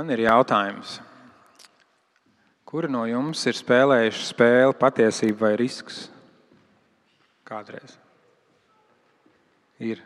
[0.00, 0.94] Man ir jautājums.
[2.64, 5.98] Kuri no jums ir spēlējuši spēli patiesība vai risks?
[7.44, 7.98] Kādreiz.
[9.76, 10.00] Ir.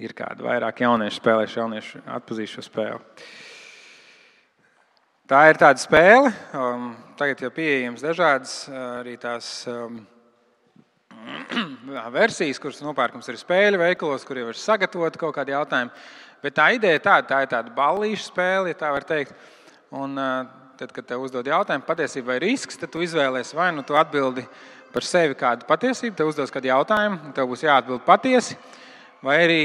[0.00, 3.28] Ir kādi vairāk jaunieši spēlējuši, jaunieši atpazīst šo spēli.
[5.28, 6.32] Tā ir tāda spēle.
[6.56, 8.54] Um, tagad jau pieejamas dažādas
[8.94, 10.00] arī tās um,
[12.16, 16.08] versijas, kuras nopērkams ir spēļu veikalos, kur jau ir sagatavota kaut kāda jautājuma.
[16.42, 19.34] Bet tā ideja ir tāda, tā ir tāda ballīša spēle, ja tā var teikt.
[19.90, 20.14] Un,
[20.78, 24.44] tad, kad tev uzdod jautājumu, patiesība vai risks, tad tu izvēlēsies vai nu tu atbildi
[24.94, 28.54] par sevi kādu patiesību, tev uzdos kādu jautājumu, tev būs jāatbild patiesi,
[29.24, 29.62] vai arī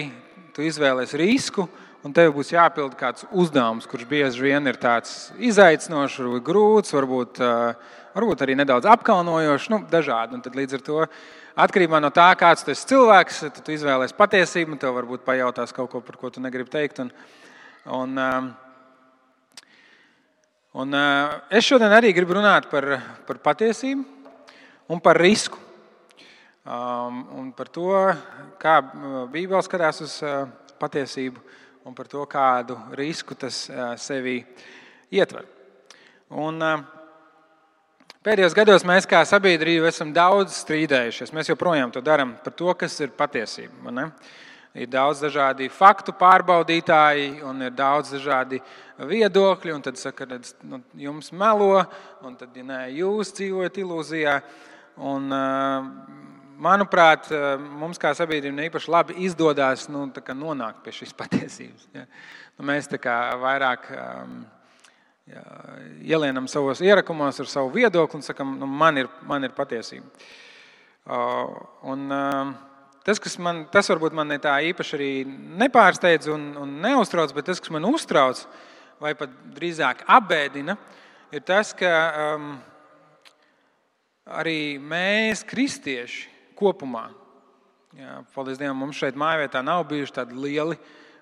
[0.55, 1.67] tu izvēlēsies risku.
[2.03, 7.39] Un tev būs jāpild kāds uzdevums, kurš bieži vien ir tāds izaicinošs, grūts, varbūt,
[8.11, 10.35] varbūt arī nedaudz apkaunojošs, nu, dažādi.
[10.35, 10.97] Un tad līdz ar to
[11.59, 15.91] atkarībā no tā, kāds esi cilvēks, tad tu izvēlēsies patiesību, un tev varbūt pajautās kaut
[15.91, 17.03] ko, par ko tu negribi teikt.
[17.03, 17.11] Un,
[17.85, 18.49] un, um,
[20.83, 22.87] un, uh, es šodien arī gribu runāt par,
[23.27, 24.05] par patiesību
[24.89, 25.59] un par risku.
[26.63, 27.89] Um, un par to,
[28.61, 30.45] kā uh, Bībele skatās uz uh,
[30.79, 31.41] patiesību
[31.83, 33.65] un par to, kādu risku tas
[33.99, 34.37] sevī
[35.11, 35.43] ietver.
[36.31, 36.63] Un,
[38.23, 41.33] Pēdējos gados mēs kā sabiedrība esam daudz strīdējušies.
[41.35, 44.05] Mēs joprojām to darām par to, kas ir patiesība.
[44.79, 48.61] Ir daudz dažādi faktu pārbaudītāji, un ir daudz dažādi
[49.11, 49.75] viedokļi.
[49.89, 51.83] Tad saka, ka nu, jums melo,
[52.23, 54.39] un tad, ja nē, jūs dzīvojat ilūzijā.
[55.03, 55.27] Un,
[56.63, 57.27] manuprāt,
[57.75, 60.07] mums kā sabiedrība ne īpaši labi izdodas nu,
[60.47, 61.91] nonākt pie šīs patiesības.
[61.91, 62.07] Ja?
[62.55, 62.87] Nu, mēs
[63.43, 63.91] vairāk.
[63.99, 64.43] Um,
[66.03, 70.07] ielienam savos ierakumos ar savu viedokli un sakam, nu, man, ir, man ir patiesība.
[71.87, 72.11] Un,
[73.07, 75.11] tas, kas man, tas varbūt man tā īpaši arī
[75.63, 78.43] nepārsteidz un, un neuztrauc, bet tas, kas man uztrauc
[79.03, 80.77] vai pat drīzāk apbēdina,
[81.33, 81.91] ir tas, ka
[82.35, 82.53] um,
[84.39, 86.27] arī mēs, kristieši,
[86.59, 87.07] kopumā,
[87.97, 90.77] jā, paldies Dievam, mums šeit mājvietā nav bijuši tādi lieli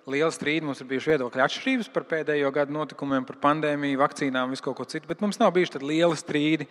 [0.09, 0.65] liela strīda.
[0.65, 4.87] Mums ir bijušas viedokļu atšķirības par pēdējo gadu notikumiem, par pandēmiju, vakcīnām, visu kaut ko
[4.89, 6.67] citu, bet mums nav bijuši tādi lieli strīdi.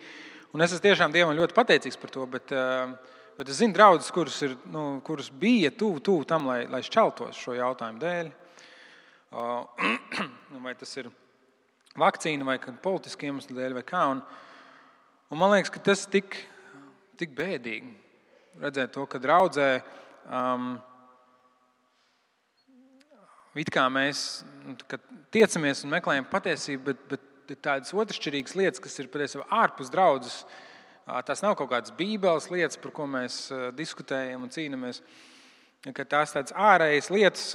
[0.51, 2.25] Un es esmu tiešām Dievam ļoti pateicīgs par to.
[2.27, 6.65] Bet, eh, bet es zinu draugus, kurus, ir, nu, kurus bija tuvu tuv tam, lai,
[6.67, 8.31] lai šķeltos šo jautājumu dēļ.
[10.51, 11.07] Nu, vai tas ir
[11.95, 14.01] vakcīna vai politiski iemesli dēļ vai kā.
[14.11, 14.19] Un,
[15.31, 16.35] un man liekas, ka tas ir tik,
[17.15, 17.93] tik bēdīgi
[18.59, 19.69] redzēt to, ka draudzē.
[20.27, 20.73] Um,
[23.59, 24.77] It kā mēs nu,
[25.35, 27.01] tiecamies un meklējam patiesību, bet,
[27.49, 30.45] bet tādas otršķirīgas lietas, kas ir patiesībā ārpus draudzes.
[31.27, 35.01] Tās nav kaut kādas bībeles lietas, par ko mēs diskutējam un cīnāmies.
[35.83, 37.49] Tās tādas ārējas lietas,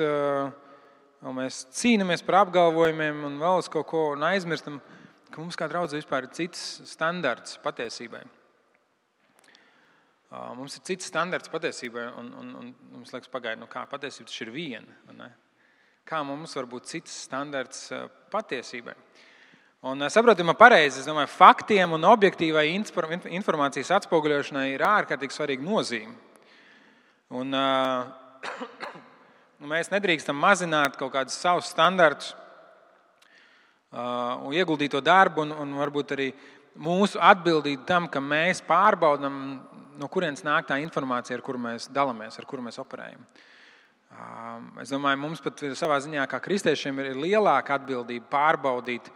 [1.25, 4.83] un mēs cīnāmies par apgalvojumiem un vēl uz kaut ko un aizmirstam,
[5.31, 8.21] ka mums kā draudzē vispār ir cits standarts patiesībai.
[10.59, 14.45] Mums ir cits standarts patiesībai, un, un, un mums liekas, pagaidi, nu kā patiesība tas
[14.45, 15.33] ir viena
[16.07, 18.95] kā mums var būt cits standarts eh, patiesībai.
[19.87, 22.69] Un, eh, saprotamā pareizi, es domāju, faktiem un objektīvai
[23.35, 26.15] informācijas atspoguļošanai ir ārkārtīgi svarīga nozīme.
[27.35, 28.07] Un, uh,
[29.73, 32.29] mēs nedrīkstam mazināt kaut kādus savus standartus
[33.91, 36.29] uh, un ieguldīt to darbu, un, un varbūt arī
[36.79, 39.43] mūsu atbildību tam, ka mēs pārbaudām,
[39.99, 43.27] no kurienes nāk tā informācija, ar kuru mēs dalāmies, ar kuru mēs operējam.
[43.27, 43.56] Uh,
[44.81, 49.11] Es domāju, mums pat savā ziņā, kā kristiešiem, ir lielāka atbildība pārbaudīt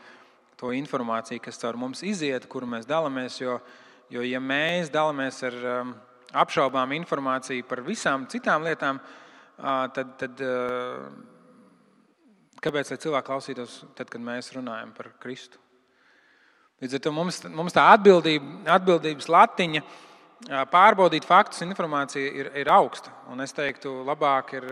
[0.60, 3.38] to informāciju, kas caur mums iziet, kuru mēs dalāmies.
[3.40, 3.60] Jo,
[4.12, 5.56] jo ja mēs dalāmies ar
[6.42, 9.00] apšaubām informāciju par visām citām lietām,
[9.96, 10.44] tad, tad
[12.60, 15.62] kāpēc cilvēki klausītos, tad, kad mēs runājam par Kristu?
[16.80, 20.09] Līdz ar to mums, mums tā atbildība, atbildības latiņa ir
[20.48, 23.12] pārbaudīt faktus, informācija ir, ir augsta.
[23.32, 24.66] Un es teiktu, labāk ir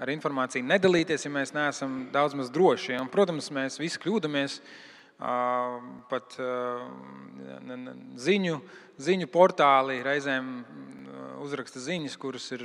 [0.00, 2.96] ar informāciju nedalīties, ja mēs neesam daudz maz droši.
[3.00, 4.60] Un, protams, mēs visi kļūdāmies.
[6.08, 6.36] Pat
[8.24, 8.60] ziņu,
[9.04, 10.54] ziņu portāli reizēm
[11.44, 12.64] uzraksta ziņas, kuras ir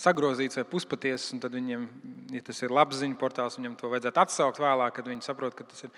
[0.00, 1.34] sagrozīts vai puspatiesas.
[1.42, 1.84] Tad viņiem,
[2.32, 5.68] ja tas ir labs ziņu portāls, viņam to vajadzētu atsaukt vēlāk, kad viņi saprot, ka
[5.68, 5.92] tas ir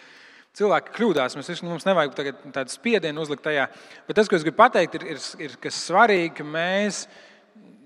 [0.58, 1.36] Cilvēki kļūdās.
[1.38, 3.68] Mēs, mums nevajag tādu spiedienu uzlikt tajā.
[4.08, 7.04] Bet tas, ko es gribu pateikt, ir, ir, ir kas svarīgi, ka mēs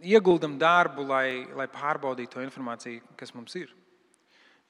[0.02, 3.70] ieguldam darbu, lai, lai pārbaudītu to informāciju, kas mums ir.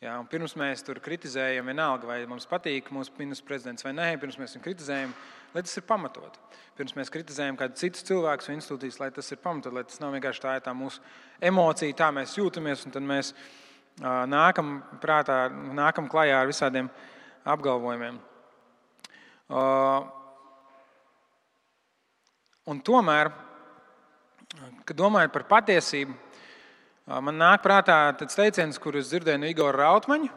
[0.02, 4.34] Jā, pirms mēs tur kritizējam, vienalga, vai mums patīk mūsu ministrs prezidents vai nē, pirms
[4.40, 5.12] mēs viņu kritizējam,
[5.54, 6.40] lai tas ir pamatot.
[6.74, 10.16] Pirms mēs kritizējam kādu citu cilvēku vai institūcijas, lai tas ir pamatot, lai tas nav
[10.16, 10.98] vienkārši tā, tā mūsu
[11.38, 12.82] emocija, tā mēs jūtamies.
[12.88, 13.30] Un tad mēs
[14.34, 15.38] nākam, prātā,
[15.78, 16.90] nākam klajā ar visādiem
[17.44, 18.18] apgalvojumiem.
[22.72, 23.32] Un tomēr,
[24.86, 26.14] kad domājot par patiesību,
[27.26, 30.30] man nāk prātā tāds teiciens, kurus dzirdēju no Igora Rautmaņa.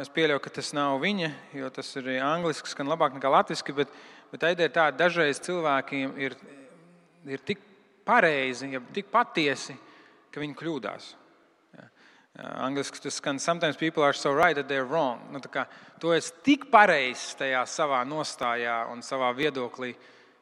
[0.00, 1.28] Es pieļauju, ka tas nav viņa,
[1.58, 3.74] jo tas ir angļuiski, skan labāk nekā latviešu.
[3.74, 3.90] Bet,
[4.30, 6.36] bet ideja ir tāda, ka dažreiz cilvēkiem ir,
[7.26, 7.60] ir tik
[8.06, 9.74] pareizi, ja tik patiesi,
[10.30, 11.10] ka viņi kļūdās.
[12.34, 15.20] Angliski tas skan, sometimes people are so right that they're wrong.
[15.30, 15.68] Nu, kā,
[16.02, 19.92] tu esi tik pareizs tajā savā nostājā un savā viedoklī,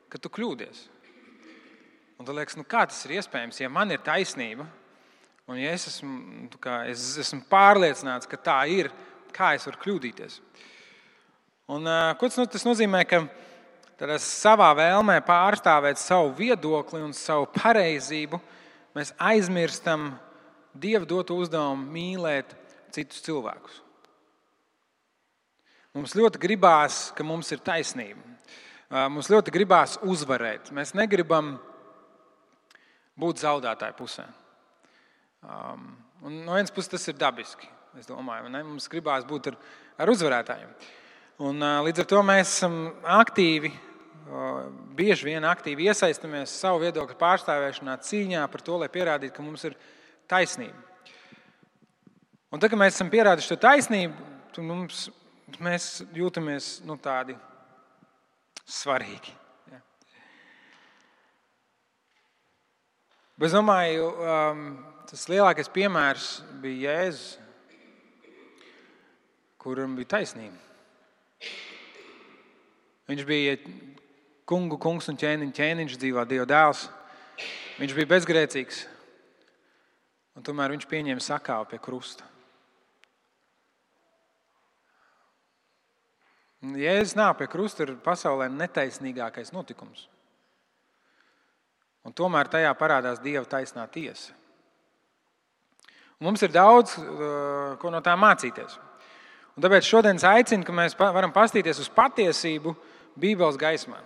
[0.08, 0.86] ka tu kļūdies.
[2.16, 4.64] Un tu liekas, nu, kā tas ir iespējams, ja man ir taisnība,
[5.50, 6.16] un ja es esmu,
[6.46, 8.88] nu, kā, es esmu pārliecināts, ka tā ir,
[9.36, 10.40] kā es varu kļūdīties.
[11.76, 13.04] Un, ko tas, tas nozīmē?
[13.08, 13.26] Ka
[14.22, 18.40] savā vēlmē pārstāvēt savu viedokli un savu pareizību,
[18.96, 20.14] mēs aizmirstam
[20.72, 22.54] Dieva dotu uzdevumu mīlēt
[22.94, 23.80] citus cilvēkus.
[25.92, 28.22] Mums ļoti gribās, ka mums ir taisnība.
[29.12, 30.70] Mums ļoti gribās uzvarēt.
[30.72, 31.54] Mēs negribam
[33.20, 34.24] būt zaudētāju pusē.
[35.42, 35.90] Um,
[36.22, 37.68] no vienas puses tas ir dabiski.
[38.08, 38.62] Domāju, ne?
[38.64, 39.56] Mums gribās būt ar,
[40.00, 40.70] ar uzvarētājiem.
[41.44, 42.76] Un, līdz ar to mēs esam
[43.20, 43.72] aktīvi,
[44.96, 49.76] bieži vien aktīvi iesaistamies savu viedokļu pārstāvēšanā, cīņā par to, lai pierādītu, ka mums ir
[50.30, 50.78] taisnība.
[52.52, 55.06] Un tad, kad mēs esam pierādījuši to taisnību, tad mums,
[55.62, 57.36] mēs jūtamies nu, tādi
[58.68, 59.32] svarīgi.
[59.72, 59.80] Ja.
[63.38, 64.66] Bet es domāju, um,
[65.08, 66.28] tas lielākais piemērs
[66.60, 67.38] bija Jēzus,
[69.62, 70.58] kuram bija taisnība.
[73.08, 73.56] Viņš bija
[74.48, 76.86] kungu kungs un ķēniņš, ķēniņš dzīvā Dieva dēls.
[77.80, 78.86] Viņš bija bezgrēcīgs.
[80.36, 82.28] Un tomēr viņš pieņēma sakāvu pie krusta.
[86.62, 90.06] Jēzus nāk pie krusta ir pasaulē netaisnīgākais notikums.
[92.06, 94.32] Un tomēr tajā parādās Dieva taisnā tiesa.
[96.18, 98.78] Un mums ir daudz uh, ko no tā mācīties.
[99.58, 102.76] Un tāpēc šodien es aicinu, ka mēs varam paskatīties uz patiesību
[103.18, 103.98] Bībeles gaismā.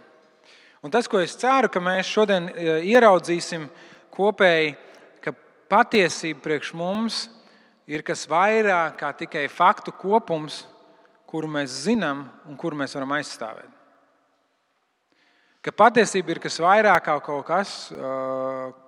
[0.81, 3.69] Un tas, ko es ceru, ka mēs šodien uh, ieraudzīsim
[4.17, 4.73] kopēji,
[5.71, 7.27] patiesība priekš mums
[7.87, 10.65] ir kas vairāk kā tikai faktu kopums,
[11.27, 13.73] kuru mēs zinām un kuru mēs varam aizstāvēt.
[15.67, 17.73] Ka patiesība ir kas vairāk kā kaut kas,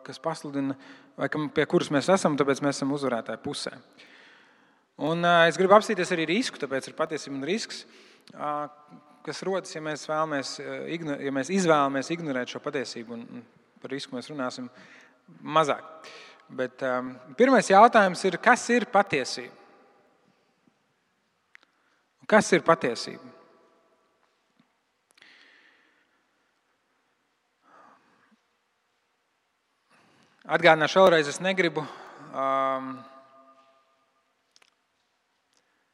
[0.06, 0.76] kas pasludina,
[1.18, 3.74] vai pie kuras mēs esam, tāpēc mēs esam uzvarētāji pusē.
[5.02, 7.84] Un es gribu apstīties arī risku, tāpēc ir patiesība un risks,
[9.26, 10.54] kas rodas, ja mēs, vēlamies,
[11.26, 13.18] ja mēs izvēlamies ignorēt šo patiesību.
[13.18, 13.42] Un
[13.82, 14.70] par risku mēs runāsim
[15.42, 15.84] mazāk.
[16.48, 19.52] Bet, um, pirmais jautājums ir, kas ir patiesība?
[22.28, 23.24] Kas ir patiesība?
[30.48, 31.82] Atgādināšu vēlreiz, es negribu.
[32.32, 32.94] Um,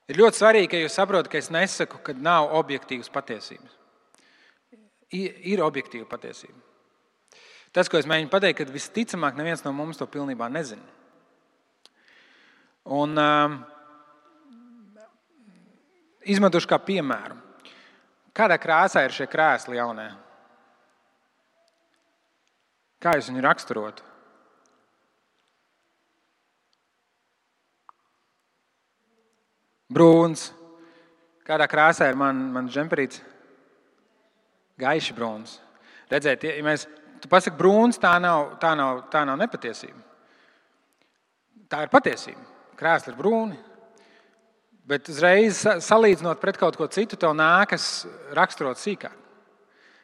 [0.06, 3.74] ir ļoti svarīgi, ka jūs saprotat, ka es nesaku, ka nav objektīvas patiesības.
[5.14, 6.73] Ir, ir objektīva patiesība.
[7.74, 10.84] Tas, ko es mēģinu pateikt, ka visticamāk neviens no mums to pilnībā nezina.
[12.94, 13.56] Un, uh,
[16.30, 17.36] izmantošu kā piemēru.
[18.34, 20.08] Kādā krāsā ir šie krēsli jaunie?
[23.02, 24.06] Kā jūs viņu raksturotu?
[29.94, 30.48] Brūns.
[31.44, 33.20] Kādā krāsā ir mans man džemperīts?
[34.80, 35.58] Gaiši brūns.
[36.10, 36.88] Redzēt, ja mēs
[37.24, 39.96] Tu pasaki, brūns, tā nav, tā nav, tā nav nepatiesība.
[41.72, 42.42] Tā ir patiesība.
[42.76, 43.56] Krēsli ir brūni.
[44.84, 48.04] Bet uzreiz salīdzinot pret kaut ko citu, tev nākas
[48.36, 49.16] raksturot sīkāk.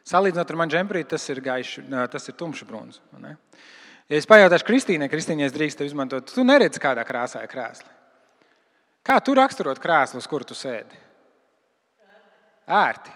[0.09, 2.97] Salīdzinot ar manu džemperīti, tas ir gaišs, tas ir tumšs brūns.
[3.21, 7.85] Ja es pajautāšu Kristīnai, Kristīnai, es drīkstu izmantot, tu neredzi, kādā krāsā ir krēsli.
[9.05, 10.97] Kā tu raksturot krēslu, uz kuru tu sēdi?
[12.65, 13.13] Ērti.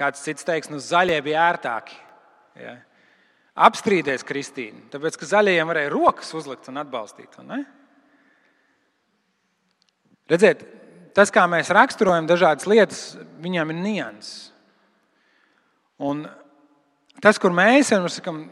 [0.00, 1.98] Kāds cits teiks, nu zaļie bija ērtāki.
[2.56, 2.78] Ja?
[3.60, 7.36] Apstrīdēs Kristīnu, tāpēc ka zaļajiem varēja rokas uzlikt un atbalstīt.
[7.42, 7.60] Un
[10.30, 10.62] Redziet,
[11.16, 13.00] tas, kā mēs raksturojam dažādas lietas,
[13.42, 14.50] viņām ir nianses.
[16.00, 16.22] Un
[17.20, 18.44] tas, kur mēs esam,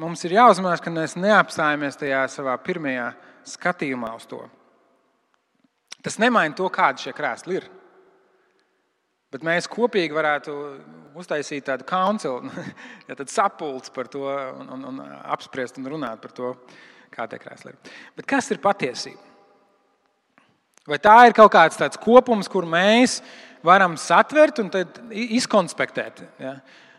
[0.00, 3.10] mums ir jāuzmanās, ka mēs neapstājamies tajā savā pirmajā
[3.46, 4.40] skatījumā uz to.
[6.02, 7.68] Tas nemaina to, kādi šie krēsli ir.
[9.28, 10.54] Bet mēs kopīgi varētu
[11.18, 12.48] uztaisīt tādu kauncilu,
[13.08, 16.54] ja sapulci par to un, un, un apspriest un runāt par to,
[17.12, 17.96] kā tie krēsli ir.
[18.16, 19.20] Bet kas ir patiesība?
[20.88, 23.18] Vai tā ir kaut kāds tāds kopums, kur mēs
[23.66, 24.70] varam satvert un
[25.12, 26.22] izkonspektēt?
[26.40, 26.54] Ja?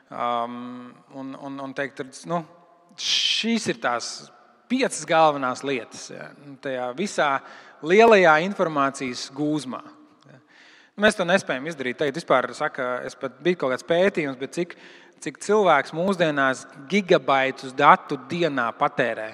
[0.10, 2.44] Um, un, un, un teikt, nu,
[3.02, 4.12] šīs ir tās
[4.70, 6.30] piecas galvenās lietas ja?
[6.62, 7.32] tajā visā
[7.82, 9.82] lielajā informācijas gūzmā.
[11.00, 12.00] Mēs to nespējam izdarīt.
[12.00, 14.74] Tagad vispār saka, es pat biju kaut kāds pētījums, bet cik,
[15.24, 19.30] cik cilvēks mūsdienās gigabaitus datu dienā patērē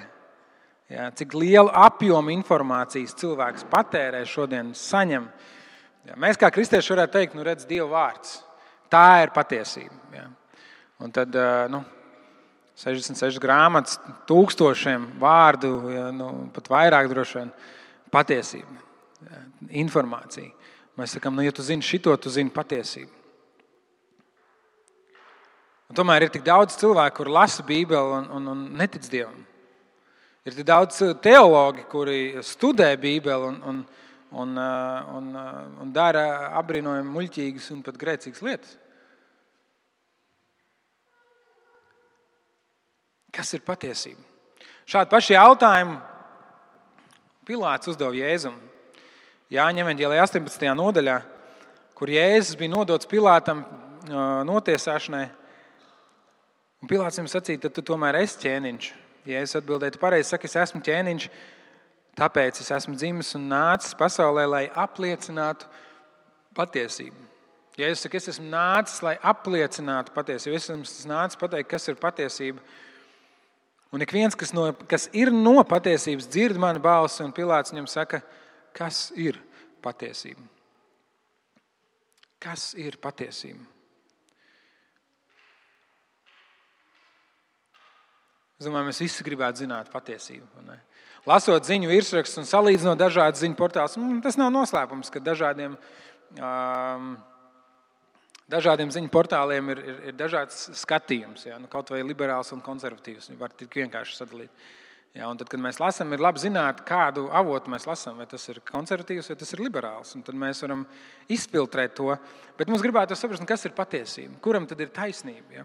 [0.86, 5.24] Ja, cik lielu apjomu informācijas cilvēks patērē šodien, saņem.
[6.06, 8.36] Ja, mēs kā kristieši varētu teikt, nu, redz, Dieva vārds.
[8.92, 9.96] Tā ir patiesība.
[10.14, 10.28] Ja.
[11.02, 11.34] Un tad
[11.72, 11.80] nu,
[12.78, 13.98] 66 grāmatas,
[14.30, 17.50] tūkstošiem vārdu, ja, nu, pat vairāk droši vien
[18.14, 18.78] patiesība,
[19.26, 19.42] ja,
[19.82, 20.65] informācija.
[20.96, 23.12] Mēs sakām, nu, ja tu zini šo, tu zini patiesību.
[25.86, 29.44] Un tomēr ir tik daudz cilvēku, kuriem lasa Bībeli un, un, un netic Dievam.
[30.46, 33.78] Ir daudz teologi, kuri studē Bībeli un, un,
[34.30, 36.24] un, uh, un, uh, un dara
[36.58, 38.74] apbrīnojami muļķīgas un pat grēcīgas lietas.
[43.36, 44.22] Kas ir patiesība?
[44.88, 45.98] Šādu pašu jautājumu
[47.46, 48.56] Pilārs uzdeva Jēzum.
[49.46, 50.64] Jāņem Evanģēlī 18.
[50.74, 51.20] nodaļā,
[51.94, 53.60] kur Jēzus bija nodots Pilātam
[54.48, 55.28] notiesāšanai.
[56.82, 58.88] Un Pilārs viņam sacīja, tad tu tomēr esi ķēniņš.
[59.30, 61.26] Ja es atbildētu pareizi, saka, es esmu ķēniņš,
[62.18, 65.68] tāpēc es esmu dzimis un nācis pasaulē, lai apliecinātu
[66.58, 67.22] patiesību.
[67.78, 72.00] Ja es saku, es esmu nācis, lai apliecinātu patiesību, es esmu nācis pateikt, kas ir
[72.02, 72.58] patiesība.
[73.94, 77.86] Un ik viens, kas, no, kas ir no patiesības, dzird manu balsi, un Pilārs viņam
[77.94, 78.24] saka,
[78.76, 79.38] kas ir
[79.84, 80.44] patiesība.
[82.42, 83.64] Kas ir patiesība?
[88.56, 90.64] Es domāju, mēs visi gribētu zināt patiesību.
[91.28, 95.74] Lasot ziņu virsrakstus un salīdzinot dažādas ziņu portālus, mm, tas nav noslēpums, ka dažādiem,
[96.38, 97.10] um,
[98.48, 101.44] dažādiem ziņu portāliem ir, ir, ir dažāds skatījums.
[101.50, 101.58] Ja?
[101.60, 103.28] Nu, kaut vai liberāls un konservatīvs.
[103.32, 104.64] Viņi var tik vienkārši sadalīt.
[105.16, 108.18] Ja, tad, kad mēs lasām, ir labi zināt, kādu avotu mēs lasām.
[108.20, 110.12] Vai tas ir konservatīvs vai tas ir liberāls.
[110.18, 110.82] Un tad mēs varam
[111.32, 112.10] izfiltrēt to.
[112.58, 115.62] Bet mums gribētu saprast, kas ir patiesība, kuram tad ir taisnība.
[115.62, 115.64] Ja?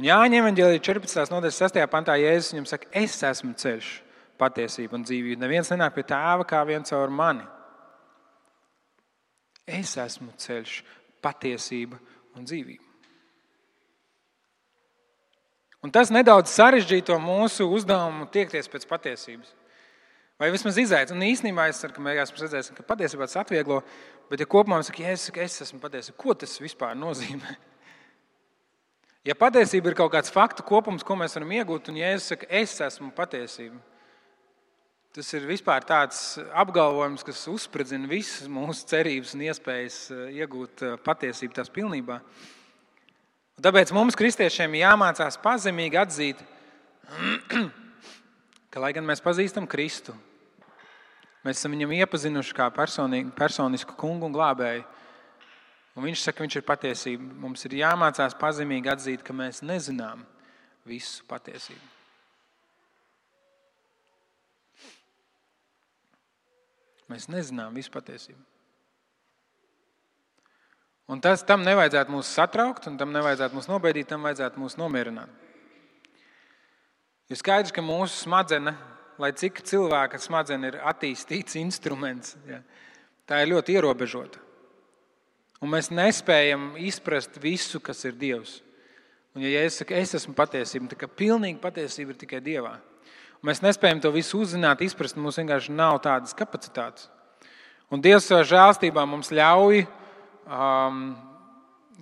[0.00, 1.28] Un Jāņa Evangelija 14.
[1.34, 1.82] nodaļas 6.
[1.92, 3.90] pantā Jēzus viņam saka, es esmu ceļš,
[4.40, 5.44] patiesība un dzīvība.
[5.44, 7.44] Neviens nenāk pie tēva kā viens caur mani.
[9.68, 10.78] Es esmu ceļš,
[11.22, 12.00] patiesība
[12.40, 12.91] un dzīvība.
[15.82, 19.50] Un tas nedaudz sarežģīja to mūsu uzdevumu tiekties pēc patiesības.
[20.38, 21.18] Vai vismaz izaicinājumu.
[21.18, 23.82] Un īstenībā es ceru, ka mēs redzēsim, ka patiesībā tas atvieglo.
[24.30, 27.58] Bet, ja kopumā mēs sakām, ja es, es esmu patiesa, ko tas vispār nozīmē?
[29.22, 32.72] Ja patiesība ir kaut kāds faktu kopums, ko mēs varam iegūt, un Jēzus saka, es
[32.82, 33.76] esmu patiesība,
[35.14, 40.96] tas ir vispār tāds apgalvojums, kas uzspridzina visas mūsu cerības un iespējas eh, iegūt eh,
[41.06, 42.18] patiesību tās pilnībā.
[43.62, 46.40] Un tāpēc mums, kristiešiem, jāmācās pazemīgi atzīt,
[48.74, 50.16] ka, lai gan mēs pazīstam Kristu,
[51.46, 54.82] mēs esam viņam iepazinuši kā personisku kungu un glābēju.
[55.94, 57.30] Un viņš saka, viņš ir patiesība.
[57.44, 60.26] Mums ir jāmācās pazemīgi atzīt, ka mēs nezinām
[60.82, 61.86] visu patiesību.
[67.14, 68.42] Mēs nezinām visu patiesību.
[71.10, 75.30] Un tas tam nevajadzētu mūs satraukt, un tam nevajadzētu mūs nobeidīt, tam vajadzētu mūs nomierināt.
[77.32, 78.78] Ir skaidrs, ka mūsu smadzenes,
[79.20, 82.62] lai cik cilvēka smadzenes ir attīstīts instruments, ja,
[83.28, 84.40] tā ir ļoti ierobežota.
[85.62, 88.58] Un mēs nespējam izprast visu, kas ir Dievs.
[89.32, 92.74] Un, ja es saku, es esmu patiesība, tad pilnīgi patiesība ir tikai Dievā.
[93.42, 95.16] Un mēs nespējam to visu uzzināt, izprast.
[95.18, 97.08] Mums vienkārši nav tādas kapacitātes.
[97.92, 99.84] Un Dievs savā žēlstībā mums ļauj
[100.46, 101.02] um,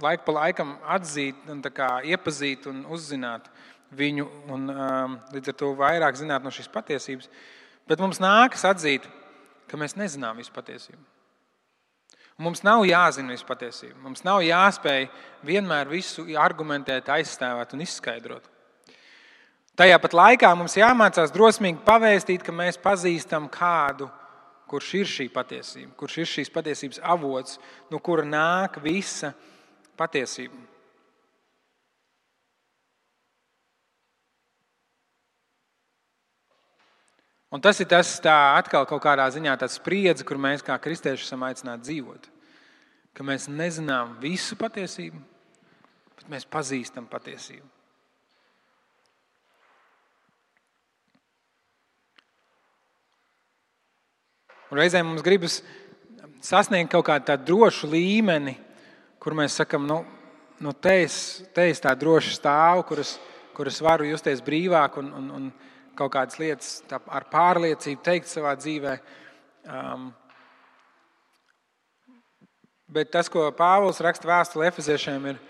[0.02, 3.48] laiku pa laikam atzīt, un kā, iepazīt un uzzināt
[3.96, 7.30] viņu, un um, līdz ar to vairāk zināt no šīs patiesības.
[7.90, 9.08] Bet mums nākas atzīt,
[9.70, 11.02] ka mēs nezinām visu patiesību.
[12.40, 13.98] Mums nav jāzina visu patiesību.
[14.00, 15.10] Mums nav jāspēj
[15.44, 18.46] vienmēr visu argumentēt, aizstāvēt un izskaidrot.
[19.76, 24.08] Tajā pat laikā mums jāmācās drosmīgi pavēstīt, ka mēs pazīstam kādu,
[24.70, 27.58] kurš ir šī patiesība, kurš ir šīs patiesības avots,
[27.90, 29.32] no kura nāk visa
[29.98, 30.68] patiesība.
[37.50, 41.26] Un tas ir tas, tā atkal kaut kādā ziņā tāds spriedzi, kur mēs kā kristieši
[41.26, 42.30] esam aicināti dzīvot.
[43.10, 45.18] Ka mēs nezinām visu patiesību,
[46.14, 47.66] bet mēs pazīstam patiesību.
[54.70, 55.56] Un reizēm mums gribas
[56.46, 58.54] sasniegt kaut kādu tādu drošu līmeni,
[59.18, 60.04] kur mēs sakām, nu,
[60.62, 61.16] nu te, es,
[61.50, 63.16] te es tā droši stāvu, kuras,
[63.56, 65.50] kuras varu justies brīvāk un, un, un
[65.98, 68.94] kaut kādas lietas ar pārliecību teikt savā dzīvē.
[69.66, 70.06] Um,
[72.94, 75.44] bet tas, ko Pāvils raksta vēstulē Efeziešiem, ir,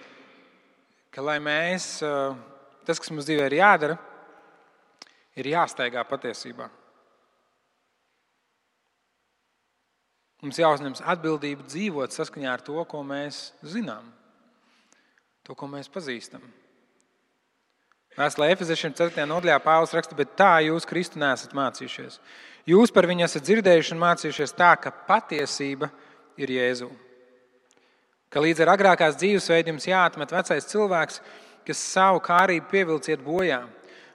[1.13, 2.33] ka lai mēs, uh,
[2.89, 4.01] tas, kas mums dzīvē ir jādara,
[5.37, 6.73] ir jāsteigā patiesībā.
[10.41, 14.07] Mums jāuzņemas atbildība dzīvot saskaņā ar to, ko mēs zinām,
[15.45, 16.41] to, ko mēs pazīstam.
[18.17, 19.27] Vēstulē Efeziešiem 4.
[19.29, 22.17] nodaļā Pāvils raksta, bet tā jūs Kristu nesat mācījušies.
[22.69, 25.91] Jūs par viņu esat dzirdējuši un mācījušies tā, ka patiesība
[26.41, 26.89] ir Jēzu.
[28.31, 31.21] Ka līdz ar agrākās dzīvesveidu jums jāatmet vecais cilvēks,
[31.67, 33.61] kas savu kārību pievilciet bojā,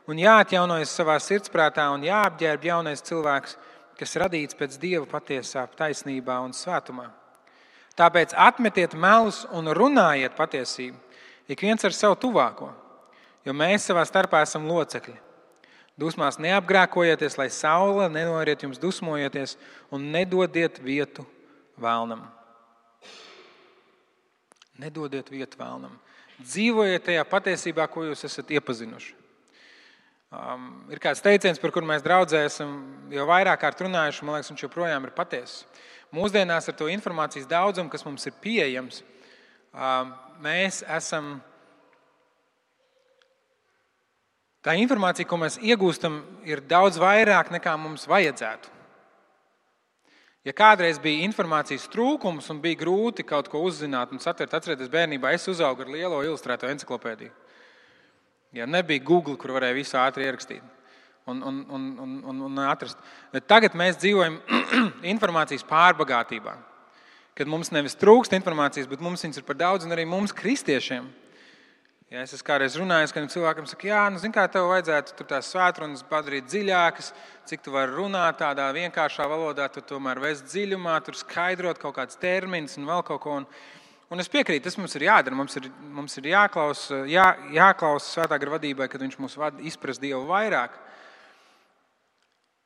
[0.09, 3.57] un jāatjaunojas savā sirdsprātā un jāapģērb jaunais cilvēks,
[3.99, 7.09] kas radīts pēc dieva patiesā taisnībā un svētumā.
[7.95, 10.97] Tāpēc atmetiet melus un runājiet patiesību,
[11.47, 12.73] ik viens ar savu tuvāko,
[13.47, 15.15] jo mēs savā starpā esam locekļi.
[15.95, 19.55] Dusmās neapgrēkojieties, lai saule nenoriet jums dusmojoties,
[19.95, 21.23] un nedodiet vietu
[21.79, 22.25] vēlnam.
[24.75, 25.93] Nedodiet vietu vēlnam.
[26.43, 29.13] Dzīvojiet tajā patiesībā, ko jūs esat iepazinuši.
[30.35, 32.71] Um, ir kāds teiciens, par kuru mēs draudzē esam
[33.13, 35.63] jau vairāk kārt runājuši, man liekas, viņš joprojām ir patiess.
[36.15, 39.01] Mūsdienās ar to informācijas daudzumu, kas mums ir pieejams,
[39.71, 40.11] um,
[40.43, 41.37] mēs esam.
[44.65, 48.73] Tā informācija, ko mēs iegūstam, ir daudz vairāk nekā mums vajadzētu.
[50.45, 55.31] Ja kādreiz bija informācijas trūkums un bija grūti kaut ko uzzināt un satvert, atcerieties, bērnībā
[55.37, 57.44] es uzaugu ar lielo ilustrēto encyklopēdiju.
[58.55, 60.63] Ja nebija Google, kur varēja visu ātri ierakstīt
[61.25, 62.97] un, un, un, un, un atrast.
[63.33, 64.39] Bet tagad mēs dzīvojam
[65.13, 66.55] informācijas pārbagātībā.
[67.35, 71.09] Kad mums nevis trūkst informācijas, bet mums viņas ir par daudz, un arī mums, kristiešiem.
[72.13, 76.05] Ja es esmu kādreiz runājis, ka cilvēkam saka, jā, nu, kā tev vajadzētu tās svētdienas
[76.07, 77.09] padarīt dziļākas,
[77.49, 82.21] cik tu vari runāt tādā vienkāršā valodā, tu tomēr vest dziļumā, tur skaidrot kaut kādus
[82.21, 83.39] terminus un vēl kaut ko.
[83.41, 83.49] Un,
[84.13, 85.37] Un es piekrītu, tas mums ir jādara.
[85.37, 90.03] Mums ir, mums ir jāklausa, jā, jāklausa svētā gara vadībai, kad viņš mūs vada izprast
[90.03, 90.77] Dievu vairāk.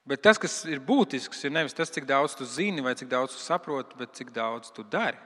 [0.09, 3.37] Bet tas, kas ir būtisks, ir nevis tas, cik daudz tu zini vai cik daudz
[3.37, 5.19] tu saproti, bet cik daudz tu dari.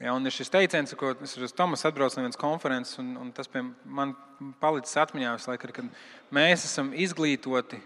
[0.00, 3.32] Ja, un ir šis teiciens, ko es ar Tomas atbraucu no vienas konferences, un, un
[3.36, 3.50] tas
[3.84, 4.14] man
[4.62, 5.84] palicis atmiņā visu laiku, ka
[6.32, 7.82] mēs esam izglītoti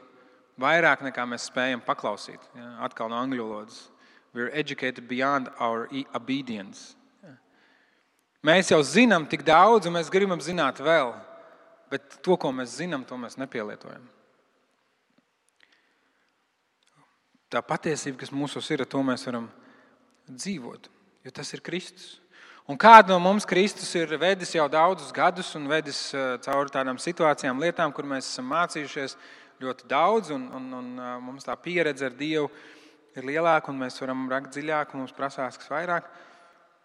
[0.62, 2.44] vairāk nekā mēs spējam paklausīt.
[2.54, 3.80] Ja, atkal no angļu valodas.
[4.34, 6.96] We're educated beyond our obedience.
[8.44, 11.14] Mēs jau zinām tik daudz, un mēs gribam zināt vēl,
[11.88, 14.02] bet to, ko mēs zinām, to mēs nepielietojam.
[17.48, 19.46] Tā patiesība, kas mūsos ir, to mēs varam
[20.26, 20.90] dzīvot,
[21.24, 22.18] jo tas ir Kristus.
[22.66, 26.08] Un kādu no mums Kristus ir vedis jau daudzus gadus un vedis
[26.44, 29.14] cauri tādām situācijām, lietām, kur mēs esam mācījušies
[29.62, 32.83] ļoti daudz, un, un, un mums tā pieredze ar Dievu ir
[33.22, 36.08] lielāka, un mēs varam rakt dziļāk, mums prasās kas vairāk.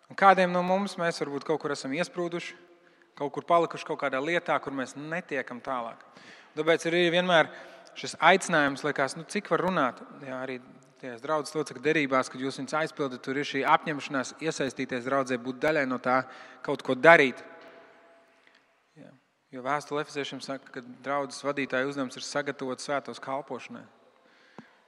[0.09, 2.55] Un kādiem no mums mēs varbūt kaut kur esam iesprūduši,
[3.17, 6.01] kaut kur palikuši kaut kādā lietā, kur mēs netiekam tālāk.
[6.57, 7.49] Tāpēc ir vienmēr
[7.99, 10.01] šis aicinājums, liekas, nu, cik var runāt.
[10.25, 10.57] Jā, arī
[10.99, 15.61] tajās draudzes locekļu derībās, kad jūs viņus aizpildat, tur ir šī apņemšanās iesaistīties draudzē, būt
[15.63, 16.21] daļai no tā,
[16.65, 17.39] kaut ko darīt.
[18.99, 19.13] Jā.
[19.55, 23.85] Jo vēstule Efeziešiem saka, ka draudzes vadītāja uzdevums ir sagatavot svētos kalpošanai.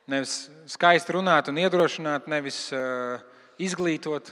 [0.09, 3.21] Nevis skaisti runāt un iedrošināt, nevis uh,
[3.61, 4.31] izglītot,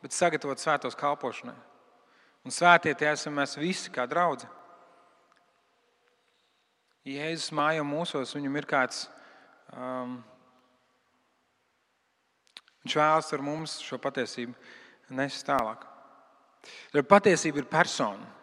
[0.00, 1.56] bet sagatavot svētos kalpošanai.
[2.46, 4.48] Un svētie tie esam mēs visi kā draugi.
[7.04, 9.04] Jēzus mājo mūsos, viņam ir kāds.
[9.72, 10.18] Um,
[12.84, 14.56] viņš vēlas ar mums šo patiesību
[15.16, 15.84] nest tālāk.
[17.08, 18.39] Patiesība ir persona.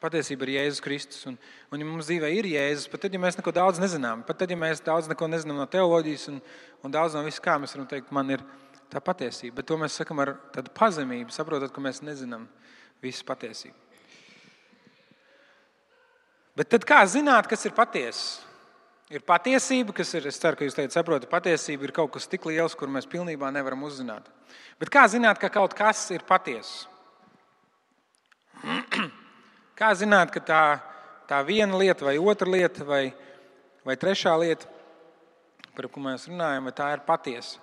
[0.00, 1.26] Patiesība ir Jēzus Kristus.
[1.28, 1.36] Un,
[1.72, 4.52] un ja mums dzīvē ir Jēzus, pat tad, ja mēs neko daudz nezinām, pat tad,
[4.52, 6.40] ja mēs daudz neko nezinām no teoloģijas un,
[6.86, 8.44] un daudz no visu, kā mēs varam teikt, man ir
[8.90, 9.58] tā patiesība.
[9.60, 12.46] Bet to mēs sakam ar tādu pazemību, saprotot, ka mēs nezinām
[13.02, 13.76] visu patiesību.
[16.56, 18.46] Bet tad kā zināt, kas ir patiesa?
[19.10, 22.44] Ir patiesība, kas ir, es ceru, ka jūs teicat, saprotat, patiesība ir kaut kas tik
[22.46, 24.28] liels, kur mēs pilnībā nevaram uzzināt.
[24.78, 26.86] Bet kā zināt, ka kaut kas ir patiesa?
[29.80, 30.62] Kā zināt, ka tā,
[31.24, 33.14] tā viena lieta, vai otra lieta, vai,
[33.80, 34.68] vai trešā lieta,
[35.72, 37.62] par ko mēs runājam, vai tā ir patiesa?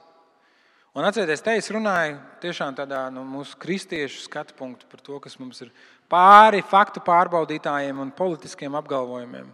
[0.97, 5.37] Un atcerieties, te es runāju tiešām tādā nu, mūsu kristiešu skatu punktu par to, kas
[5.37, 5.69] mums ir
[6.09, 9.51] pāri faktu pārbaudītājiem un politiskiem apgalvojumiem,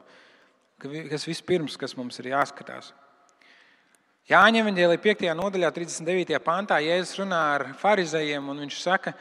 [1.12, 2.94] kas vispirms, kas mums ir jāskatās.
[4.32, 5.28] Jāņem viņa 5.
[5.36, 6.40] nodaļā, 39.
[6.48, 9.12] pantā, Jēzus runā ar farizējiem, un viņš saka,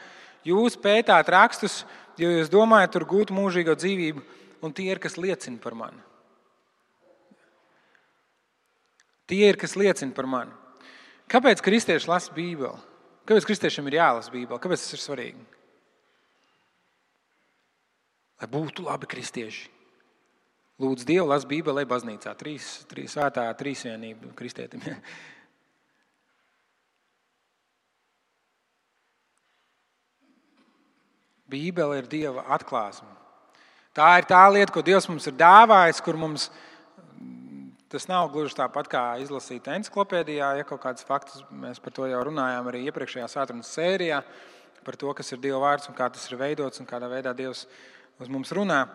[0.47, 1.83] jūs pētāt rakstus,
[2.19, 4.23] jo jūs domājat, tur gūt mūžīgo dzīvību,
[4.63, 6.01] un tie ir, kas liecina par mani.
[9.29, 10.53] Tie ir, kas liecina par mani.
[11.31, 12.75] Kāpēc kristieši lasa Bībeli?
[13.23, 14.59] Kāpēc kristiešiem ir jālasa Bībeli?
[14.59, 15.45] Kāpēc tas ir svarīgi?
[18.41, 19.69] Lai būtu labi kristieši.
[20.83, 22.33] Lūdzu, Dievu, las Bībelē, baznīcā.
[22.35, 24.83] Trīs, trīs svētā trīsvienība kristietim.
[31.49, 33.09] Bībele ir Dieva atklāsme.
[33.93, 36.47] Tā ir tā lieta, ko Dievs mums ir dāvājis, kur mums
[37.93, 40.47] tas nav gluži tāpat kā izlasīt encyklopēdijā.
[40.57, 44.23] Ja kaut kāds fakts, mēs par to jau runājām arī iepriekšējā svētdienas sērijā,
[44.83, 47.67] par to, kas ir Dieva vārds un kā tas ir veidots un kādā veidā Dievs
[48.17, 48.87] uz mums runā.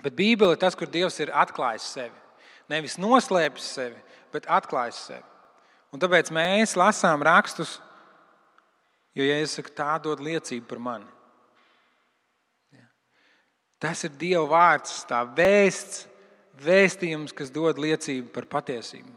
[0.00, 2.16] Bet Bībele ir tas, kur Dievs ir atklājis sevi.
[2.72, 4.00] Nevis noslēpis sevi,
[4.32, 5.26] bet atklājis sevi.
[5.94, 7.76] Un tāpēc mēs lasām rakstus,
[9.14, 11.15] jo, ja es saku, tā dod liecību par mani.
[13.82, 16.06] Tas ir Dieva vārds, tā vēsts,
[16.64, 19.12] vēstījums, kas dod liecību par patiesību.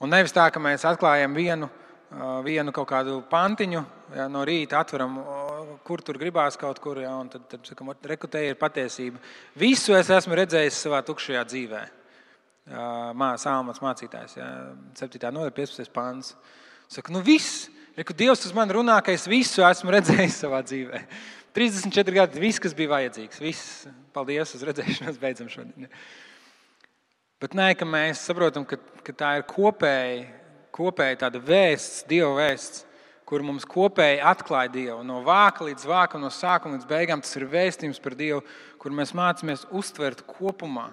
[0.00, 1.68] Un nevis tā, ka mēs atklājam vienu,
[2.46, 3.82] vienu kaut kādu pantiņu,
[4.16, 5.18] ja, no rīta atveram,
[5.84, 9.20] kur tur gribās kaut kur, ja, un tad, tad sakam, rekrutēji ir patiesība.
[9.60, 11.82] Visu es esmu redzējis savā tukšajā dzīvē.
[13.42, 14.48] Sāmats mācītājs, ja,
[14.96, 15.20] 7.
[15.28, 15.92] nodaļa, 15.
[15.92, 16.32] pāns.
[16.90, 21.04] Saka, nu viss, ja, Dievs uz mani runā, ka es visu esmu redzējis savā dzīvēm.
[21.56, 23.40] 34 gadi, viss, kas bija vajadzīgs.
[23.42, 25.88] Viss, paldies, uz redzēšanos, beidzam šodien.
[27.40, 30.26] Bet nē, ka mēs saprotam, ka, ka tā ir kopēja,
[30.76, 32.84] kopēja tāda vēsts, Dieva vēsts,
[33.30, 35.00] kur mums kopēji atklāja Dievu.
[35.06, 38.42] No vāka līdz vākam, no sākuma līdz beigām tas ir vēstījums par Dievu,
[38.82, 40.90] kur mēs mācāmies uztvert kopumā,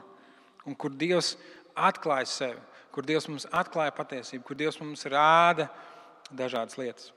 [0.66, 1.36] un kur Dievs
[1.78, 2.62] atklāja sevi,
[2.94, 5.70] kur Dievs mums atklāja patiesību, kur Dievs mums rāda
[6.34, 7.12] dažādas lietas.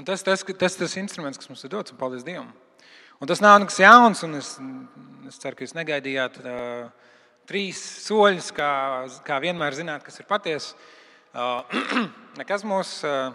[0.00, 2.46] Un tas ir tas, tas, tas instruments, kas mums ir dots, un paldies Dievam.
[3.20, 4.54] Un tas nav nekas jauns, un es,
[5.28, 7.10] es ceru, ka jūs negaidījāt uh,
[7.44, 8.70] trīs soļus, kā,
[9.26, 10.72] kā vienmēr zināt, kas ir patiesa.
[11.36, 11.82] Uh,
[12.40, 13.28] nekas mūs, uh,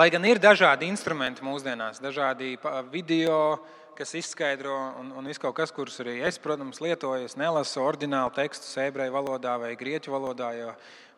[0.00, 2.54] lai gan ir dažādi instrumenti mūsdienās, dažādi
[2.88, 3.58] video,
[4.00, 7.28] kas izskaidro, un, un viss kaut kas, kurus arī es, protams, lietoju.
[7.28, 10.72] Es nelasu oriģinālu tekstu ebreju valodā vai grieķu valodā, jo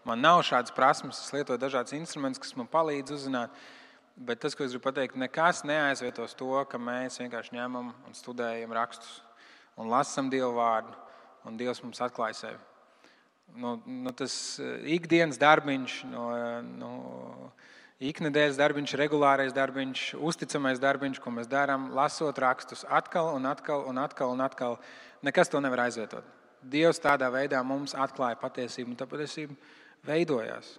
[0.08, 3.52] Man nav šādas prasmes, es lietoju dažādas instrumentus, kas man palīdz uzzināt.
[4.20, 8.72] Bet tas, ko es gribu pateikt, nekas neaizvietos to, ka mēs vienkārši ņemam un studējam
[8.76, 9.20] rakstus
[9.80, 10.96] un lasām Dieva vārdu,
[11.48, 12.58] un Dievs mums atklāja sevi.
[13.56, 16.26] Nu, nu, tas eh, ikdienas darbiņš, no,
[16.78, 16.90] no
[18.10, 23.98] iknedēļas darbiņš, regulārais darbiņš, uzticamais darbiņš, ko mēs darām, lasot rakstus atkal un atkal un
[24.00, 24.78] atkal un atkal,
[25.26, 26.28] nekas to nevar aizvietot.
[26.60, 29.56] Dievs tādā veidā mums atklāja patiesību, un tā patiesība
[30.06, 30.78] veidojās.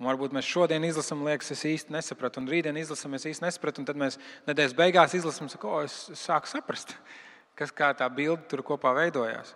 [0.00, 3.82] Un varbūt mēs šodien izlasām, liekas, es īsti nesapratu, un rītdien izlasām, es īsti nesapratu,
[3.82, 4.16] un tad mēs
[4.48, 6.96] nedēļas beigās izlasām, ko es, es sāku saprast,
[7.58, 9.54] kas kā tā bilde tur kopā veidojās.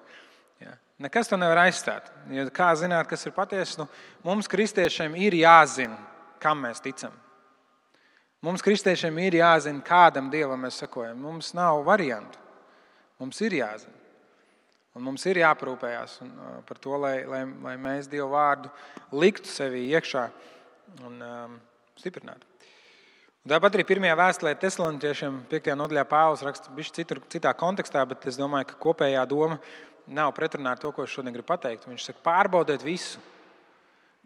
[0.62, 0.76] Ja.
[1.02, 2.12] Nekas to nevar aizstāt.
[2.30, 3.82] Ja kā zināt, kas ir patiesa?
[3.82, 3.88] Nu,
[4.28, 5.98] mums, kristiešiem, ir jāzina,
[6.40, 7.12] kam mēs ticam.
[8.46, 11.18] Mums, kristiešiem, ir jāzina, kādam dievam mēs sakojam.
[11.18, 12.38] Mums nav variantu.
[13.18, 13.95] Mums ir jāzina.
[14.96, 16.20] Un mums ir jāparūpējas
[16.64, 18.70] par to, lai, lai, lai mēs Dievu vārdu
[19.12, 20.22] liktu sevī iekšā
[21.04, 21.58] un um,
[22.00, 22.48] stiprinātu.
[23.44, 25.68] Un tāpat arī pirmajā vēstulē Thessaloniķiešiem, 5.
[25.78, 29.60] nodaļā Pāvils raksta citur, citā kontekstā, bet es domāju, ka kopējā doma
[30.06, 31.84] nav pretrunā ar to, ko es šodien gribu pateikt.
[31.86, 33.20] Viņš saka, pārbaudiet visu,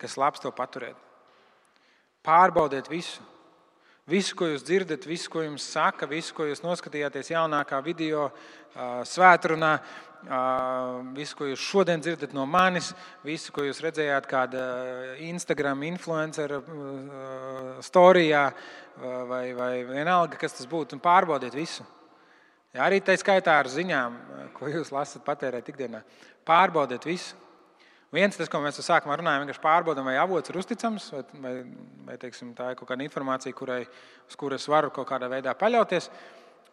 [0.01, 0.97] kas labs to paturēt.
[2.25, 3.27] Pārbaudiet visu.
[4.11, 8.25] Visu, ko jūs dzirdat, visu, ko jums saka, visu, ko jūs noskatījāties jaunākā video,
[9.07, 9.75] svētdienā,
[11.15, 12.91] visu, ko jūs šodien dzirdat no manis,
[13.23, 14.65] visu, ko jūs redzējāt kāda
[15.29, 16.57] Instagram influencer
[17.87, 18.49] storijā,
[19.31, 21.87] vai, vai vienalga, kas tas būtu, un pārbaudiet visu.
[22.75, 24.19] Ja, arī tā skaitā ar ziņām,
[24.59, 26.03] ko jūs lasat patērēt ikdienā.
[26.47, 27.39] Pārbaudiet visu.
[28.11, 31.53] Viens tas, ko mēs sākumā runājam, vienkārši pārbaudām, vai avots ir uzticams, vai, vai,
[32.09, 33.85] vai teiksim, tā ir kaut kāda informācija, kurai,
[34.27, 36.11] uz kuras varu kaut kādā veidā paļauties.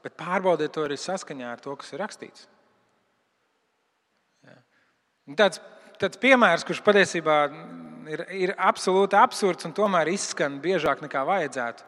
[0.02, 2.48] Bet pārbaudiet to arī saskaņā ar to, kas ir rakstīts.
[5.38, 5.60] Tāds,
[6.00, 7.38] tāds piemērs, kurš patiesībā
[8.08, 11.86] ir, ir absolūti absurds un tomēr izskan biežāk nekā vajadzētu,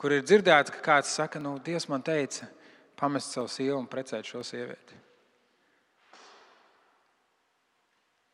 [0.00, 2.48] kur ir dzirdēts, ka kāds saka, nu, Dievs man teica,
[2.98, 5.01] pamest savu sievu un precēt šo sievieti.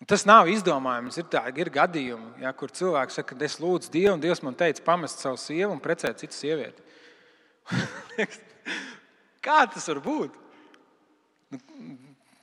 [0.09, 1.19] Tas nav izdomājums.
[1.21, 4.57] Ir, tā, ir gadījumi, ja, kur cilvēks saka, ka es lūdzu Dievu, un Dievs man
[4.57, 6.81] teica, pamest savu sievu un precēt citu sievieti.
[9.45, 10.39] Kā tas var būt?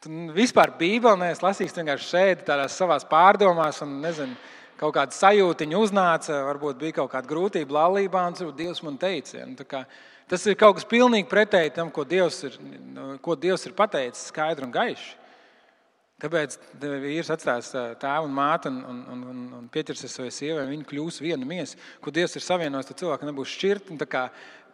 [0.06, 4.38] Tu vispār Bībeli neesi lasījis vienkārši šeit, tādās savās pārdomās, un nezinu,
[4.78, 9.40] kaut kāda sajūtiņa uznāca, varbūt bija kaut kāda grūtība laulībā, un Dievs man teica.
[9.40, 9.88] Ja, nu, kā,
[10.30, 12.58] tas ir kaut kas pilnīgi pretēji tam, ko Dievs ir,
[13.26, 15.16] ko Dievs ir pateicis skaidri un gaiši.
[16.24, 20.72] Kāpēc vīrs atstās tēvu un māti un, un, un, un, un pieķersies savai sievai, un
[20.72, 23.98] viņi kļūs viena miesa, ko Dievs ir savienojis, tad cilvēki nebūs šķirti.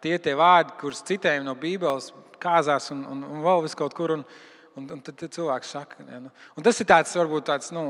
[0.02, 4.18] Tie tie vārdi, kurus citējumi no Bībeles kāzās un, un, un vēl vis kaut kur.
[4.20, 4.26] Un,
[4.72, 6.30] Un, un tad, cilvēks saka, ja, nu.
[6.56, 7.82] un tas ir tāds, varbūt tāds nu,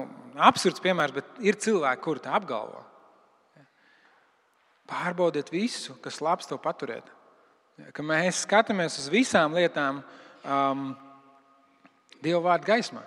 [0.42, 2.80] absurds piemērs, bet ir cilvēki, kuri tā apgalvo.
[4.90, 7.06] Pārbaudiet visu, kas labs, to paturiet.
[7.78, 10.02] Ja, ka mēs skatāmies uz visām lietām
[10.42, 10.88] um,
[12.18, 13.06] Dieva vārdu gaismā.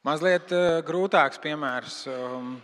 [0.00, 2.54] Mazliet uh, grūtāks piemērs um,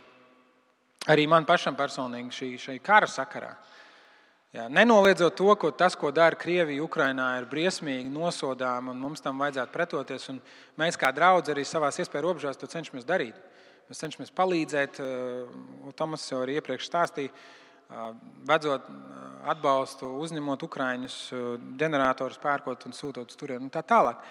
[1.12, 3.50] arī man pašam personīgi šī, šī kara sakarā.
[4.56, 9.42] Jā, nenoliedzot to, ka tas, ko dara Krievija Ukrajinā, ir briesmīgi nosodām un mums tam
[9.44, 10.30] vajadzētu pretoties.
[10.80, 13.36] Mēs, kā draugi, arī savā iespēju robežās to cenšamies darīt.
[13.90, 18.14] Mēs cenšamies palīdzēt, uh, Tomas jau arī iepriekš stāstīja, uh,
[18.48, 18.88] vedzot
[19.46, 21.20] atbalstu, uzņemot ukrāņus,
[21.78, 24.24] ģeneratorus pērkot un sūtot uz turieni un tā tālāk.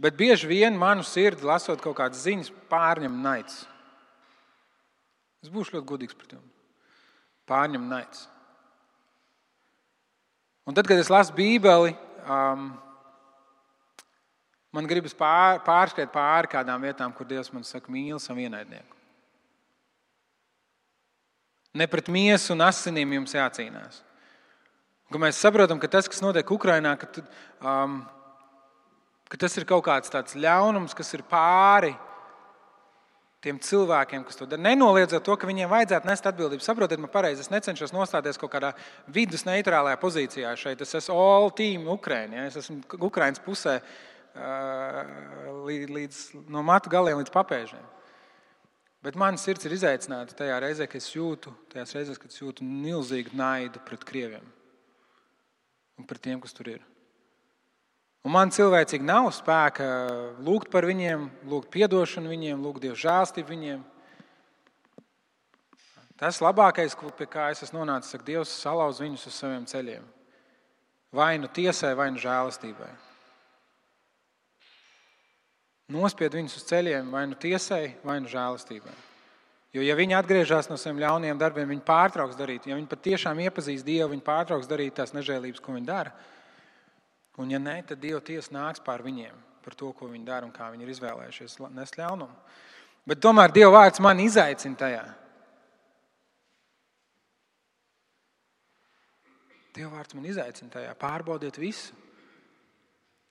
[0.00, 3.66] Bet bieži vien manu sirdi, lasot kaut kādas ziņas, pārņem naids.
[5.44, 6.54] Es būšu ļoti godīgs pret jums.
[7.48, 8.24] Pārņem naids.
[10.68, 11.92] Un tad, kad es lasu Bībeli,
[12.24, 12.70] um,
[14.72, 18.96] man gribas pār, pārskriet pāri kādām vietām, kur Dievs man saka, mīli savu ienaidnieku.
[21.76, 24.00] Ne pret miesu un asinīm jums jācīnās.
[25.10, 27.10] Un, mēs saprotam, ka tas, kas notiek Ukrajinā, ka,
[27.66, 28.00] um,
[29.30, 31.94] ka tas ir kaut kāds tāds ļaunums, kas ir pāri
[33.40, 34.60] tiem cilvēkiem, kas to dara.
[34.66, 36.64] Nenoliedzot to, ka viņiem vajadzētu nest atbildību.
[36.64, 38.74] Saprotiet, man pareizi, es necenšos nostāties kaut kādā
[39.08, 40.82] vidus neitrālajā pozīcijā šeit.
[40.84, 42.36] Es esmu all team Ukraiņa.
[42.36, 42.50] Ja?
[42.50, 43.78] Es esmu Ukraiņas pusē
[45.96, 46.20] līdz
[46.52, 47.88] no matu galiem līdz papēžiem.
[49.00, 52.66] Bet mana sirds ir izaicināta tajā reizē, kad es jūtu, tajās reizēs, kad es jūtu
[52.66, 54.44] milzīgu naidu pret krieviem
[55.96, 56.84] un pret tiem, kas tur ir.
[58.20, 59.86] Un man cilvēcīgi nav spēka
[60.44, 63.84] lūgt par viņiem, lūgt atdošanu viņiem, lūgt Dieva žēlstību viņiem.
[66.20, 70.02] Tas labākais, pie kā es esmu nonācis, ir Dievs salauz viņus uz saviem ceļiem.
[71.16, 72.90] Vai nu tiesai, vai nu žēlastībai.
[75.90, 78.92] Nospied viņus uz ceļiem, vai nu tiesai, vai nu žēlastībai.
[79.74, 82.68] Jo, ja viņi atgriežas no saviem ļauniem darbiem, viņi pārtrauks darīt.
[82.68, 86.12] Ja viņi patiešām iepazīst Dievu, viņi pārtrauks darīt tās nežēlības, ko viņi dara.
[87.40, 90.52] Un, ja nē, tad Dieva tiesa nāks pār viņiem par to, ko viņi dara un
[90.52, 92.36] kā viņi ir izvēlējušies nest ļaunumu.
[93.08, 95.04] Bet tomēr Dieva vārds man izaicina tajā.
[99.76, 100.94] Dieva vārds man izaicina tajā.
[101.00, 101.96] Pārbaudiet visu.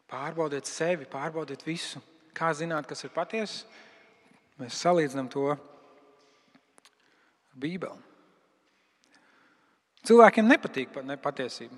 [0.09, 2.01] Pārbaudiet sevi, pārbaudiet visu.
[2.33, 3.67] Kā zināt, kas ir patiesa?
[4.59, 5.59] Mēs salīdzinām to ar
[7.59, 8.07] Bībeli.
[10.09, 11.77] Cilvēkiem nepatīk patiesība.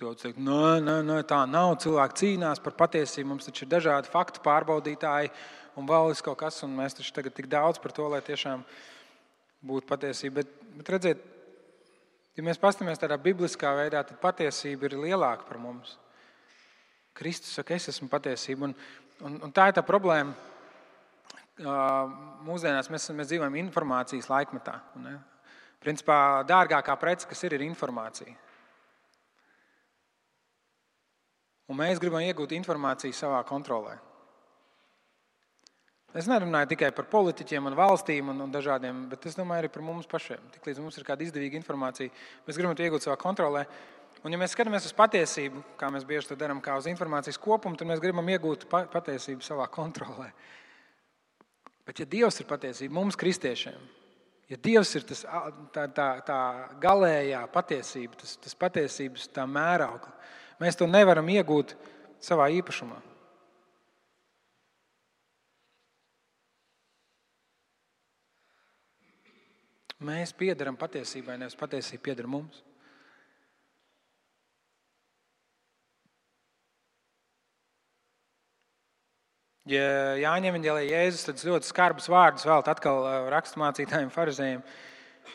[0.00, 1.74] Daudz teikt, nē, nē, nē, tā nav.
[1.82, 3.34] Cilvēki cīnās par patiesību.
[3.34, 5.28] Mums taču ir dažādi faktu pārbaudītāji
[5.76, 8.64] un vēl kaut kas, un mēs taču tagad tik daudz par to, lai tiešām
[9.68, 10.40] būtu patiesība.
[10.40, 11.22] Bet, bet redziet,
[12.32, 15.98] ja mēs paskatāmies tādā bibliskā veidā, tad patiesība ir lielāka par mums.
[17.12, 18.70] Kristus saka, es esmu patiesība.
[18.70, 18.76] Un,
[19.20, 20.32] un, un tā ir tā problēma.
[22.46, 24.80] Mūsdienās mēs, mēs dzīvojam informācijas laikmetā.
[24.96, 25.18] Un, ne?
[25.80, 28.32] Principā dārgākā prece, kas ir, ir informācija.
[31.70, 33.94] Un mēs gribam iegūt informāciju savā kontrolē.
[36.10, 39.84] Es nerunāju tikai par politiķiem un valstīm un, un dažādiem, bet es domāju arī par
[39.86, 40.42] mums pašiem.
[40.56, 42.10] Tiklīdz mums ir kāda izdevīga informācija,
[42.48, 43.62] mēs gribam to iegūt savā kontrolē.
[44.24, 47.78] Un, ja mēs skatāmies uz patiesību, kā mēs bieži to darām, kā uz informācijas kopumu,
[47.78, 50.32] tad mēs gribam iegūt patiesību savā kontrolē.
[51.86, 53.78] Bet, ja Dievs ir patiesība mums, kristiešiem,
[54.50, 55.22] ja Dievs ir tas,
[55.70, 56.40] tā, tā, tā
[56.82, 61.72] galējā patiesība, tas, tas patiesības mērauklis, Mēs to nevaram iegūt
[62.20, 62.98] savā īpašumā.
[70.00, 72.62] Mēs piedarām patiesībai, nevis patiesība pieder mums.
[79.68, 84.64] Ja Jāņem viņa Jēzus tad ļoti skarbus vārdus vēl atkal raksturmācītājiem, farizējiem.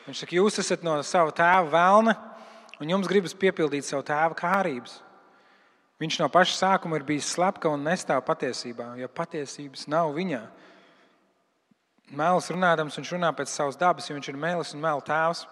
[0.08, 2.16] Viņš saka, jūs esat no sava tēva vēlna,
[2.82, 4.98] un jums gribas piepildīt savu tēva kārības.
[6.02, 10.42] Viņš no paša sākuma ir bijis slepka un nestāv patiesībā, jo patiesības nav viņā.
[12.16, 15.46] Mēls runādams, viņš runā pēc savas dabas, jo viņš ir mēlis un mēls tēvs.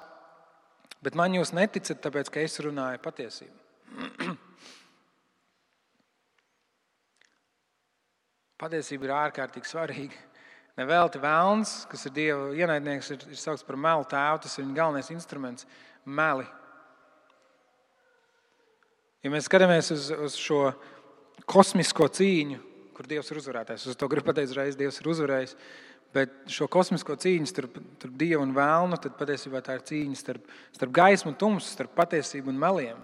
[1.03, 3.57] Bet man jūs neticat, tāpēc ka es runāju patiesību.
[8.63, 10.17] Patiesība ir ārkārtīgi svarīga.
[10.79, 14.41] Nevelti vēlns, kas ir Dieva ienaidnieks, ir, ir saukts par melu tēvu.
[14.45, 15.67] Tas ir viņa galvenais instruments-
[16.19, 16.47] meli.
[19.23, 20.73] Ja mēs skatāmies uz, uz šo
[21.47, 22.59] kosmisko cīņu,
[22.93, 25.55] kur Dievs ir uzvarētājs, uz to gribu pateikt, uzreiz Dievs ir uzvarējis.
[26.13, 30.51] Bet šo kosmisko cīņu starp, starp Dievu un Vēlnu, tad patiesībā tā ir cīņa starp,
[30.75, 32.99] starp gaismu un tumsu, starp patiesību un meliem.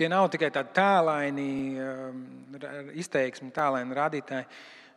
[0.00, 1.52] Tie nav tikai tādi tēlaini
[1.84, 2.24] um,
[2.98, 4.48] izteiksmi, tēlaini rādītāji,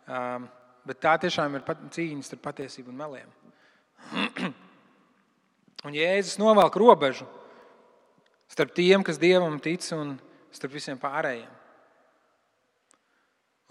[0.08, 0.48] um,
[0.88, 3.40] bet tā tiešām ir cīņa starp patiesību un meliem.
[5.84, 7.28] Un Jēzus novelk robežu
[8.54, 10.16] starp tiem, kas Dievam tic, un
[10.54, 11.50] starp visiem pārējiem.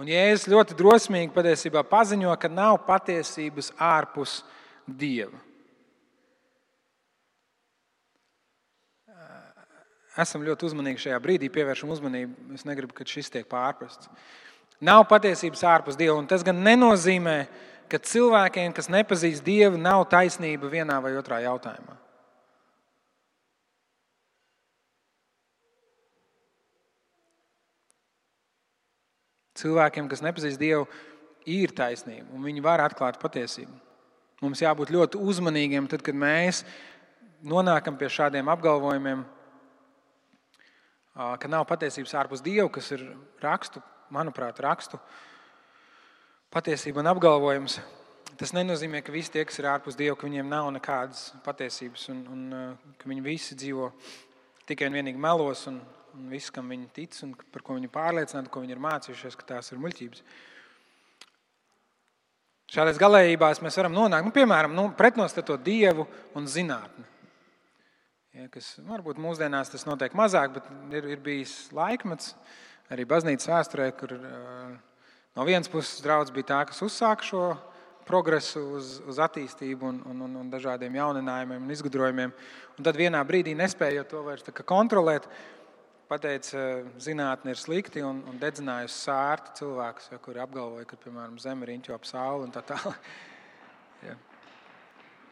[0.02, 4.40] Un Jēzus ļoti drosmīgi patiesībā paziņo, ka nav patiesības ārpus
[4.82, 5.38] Dieva.
[10.22, 12.50] Esam ļoti uzmanīgi šajā brīdī, pievēršam uzmanību.
[12.56, 14.10] Es negribu, ka šis tiek pārprasts.
[14.82, 17.36] Nav patiesības ārpus Dieva, un tas gan nenozīmē,
[17.88, 21.91] ka cilvēkiem, kas nepazīst Dievu, nav taisnība vienā vai otrā jautājumā.
[29.62, 30.86] Cilvēkiem, kas nepazīst Dievu,
[31.48, 33.72] ir taisnība, un viņi var atklāt patiesību.
[34.42, 36.64] Mums jābūt ļoti uzmanīgiem, tad, kad mēs
[37.46, 39.22] nonākam pie šādiem apgalvojumiem,
[41.14, 43.04] ka nav patiesības ārpus Dieva, kas ir
[43.42, 44.98] rakstu, manuprāt, rakstu
[46.52, 47.78] patiesība un apgalvojums.
[48.40, 52.22] Tas nenozīmē, ka visi tie, kas ir ārpus Dieva, ka viņiem nav nekādas patiesības un,
[52.32, 53.90] un ka viņi visi dzīvo
[54.66, 55.78] tikai un vienīgi melos un,
[56.16, 59.48] un viss, kam viņi tic un par ko viņi pārliecināti, ko viņi ir mācījušies, ka
[59.54, 60.24] tās ir muļķības.
[62.72, 66.06] Šādās galējībās mēs varam nonākt, nu, piemēram, nu, pretnostatot dievu
[66.38, 67.04] un zinātni.
[68.32, 72.32] Ja, kas, varbūt mūsdienās tas notiek mazāk, bet ir, ir bijis laikmets
[72.92, 74.70] arī baznīcas vēsturē, kur uh,
[75.36, 77.42] no vienas puses draudz bija tā, kas uzsāka šo
[78.08, 82.32] progresu, uz, uz attīstību un, un, un, un dažādiem jauninājumiem un izgudrojumiem.
[82.78, 85.28] Un tad vienā brīdī nespējot to vairs kontrolēt,
[86.12, 86.60] pateica,
[87.00, 91.72] zinātnē ir slikti un, un dedzinājusi sārti cilvēkus, ja, kuri apgalvoja, ka, piemēram, Zeme ir
[91.72, 92.98] riņķo ap sauli un tā tālāk.
[94.02, 94.16] Ja.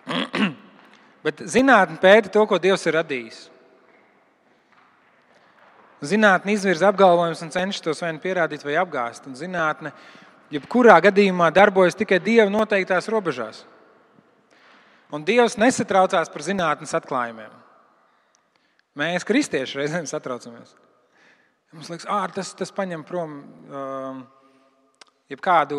[1.26, 3.40] Bet zinātnē pēta to, ko Dievs ir radījis.
[6.06, 9.26] Zinātnē izvirza apgalvojumus un cenšas tos vai nu pierādīt, vai apgāzt.
[9.26, 9.90] Un zinātnē,
[10.54, 13.64] jebkurā gadījumā, darbojas tikai Dieva noteiktās robežās.
[15.10, 17.50] Un Dievs nesatraucās par zinātnes atklājumiem.
[18.98, 20.72] Mēs, kristieši, reizēm satraucamies.
[21.70, 23.36] Mums liekas, ka tas, tas paņem prom
[23.70, 24.22] uh,
[25.30, 25.78] jebkādu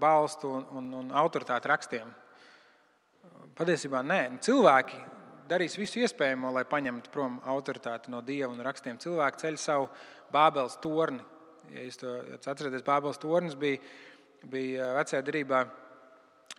[0.00, 2.08] balstu un, un, un autoritāti rakstiem.
[3.56, 5.02] Patiesībā nē, cilvēki
[5.48, 8.96] darīs visu iespējamo, lai paņemtu prom autoritāti no dieva un rakstiem.
[9.02, 9.90] Cilvēki ceļ savu
[10.32, 11.20] Bābeles torni.
[11.74, 13.82] Ja jūs to atceraties, Bābeles tornis bija,
[14.48, 15.66] bija vecajā derībā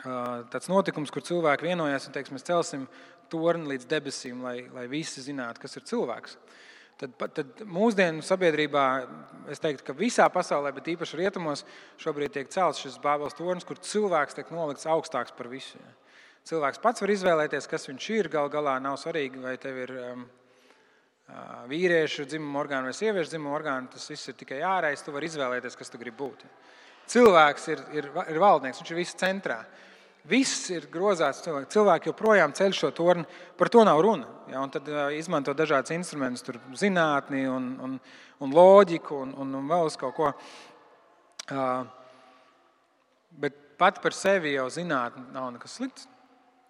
[0.03, 2.87] tāds notikums, kur cilvēki vienojās un teiks, mēs celsim
[3.31, 6.37] torni līdz debesīm, lai, lai visi zinātu, kas ir cilvēks.
[6.97, 8.83] Tad, tad mūsdienu sabiedrībā,
[9.53, 11.61] es teiktu, ka visā pasaulē, bet īpaši rietumos,
[12.01, 15.77] šobrīd tiek celts šis Bābeles tornis, kur cilvēks tiek nolikts augstāks par visu.
[16.47, 18.31] Cilvēks pats var izvēlēties, kas viņš ir.
[18.33, 20.23] Galu galā nav svarīgi, vai tev ir um,
[21.69, 23.91] vīriešu dzimuma orgāni vai sieviešu dzimuma orgāni.
[23.93, 25.03] Tas viss ir tikai ārējais.
[25.03, 26.45] Tu vari izvēlēties, kas tu gribi būt.
[27.11, 29.59] Cilvēks ir, ir, ir valdnieks, viņš ir viss centrā.
[30.27, 31.45] Viss ir grozāts.
[31.71, 33.23] Cilvēki joprojām ceļ šo torni.
[33.57, 34.27] Par to nav runa.
[34.51, 37.93] Ja, tad izmanto dažādas instrumentus, tur zinātni un, un,
[38.43, 40.31] un loģiku un, un, un vēl uz kaut ko.
[41.47, 41.87] Uh,
[43.39, 46.07] bet pat par sevi jau zinātnē nav nekas slikts.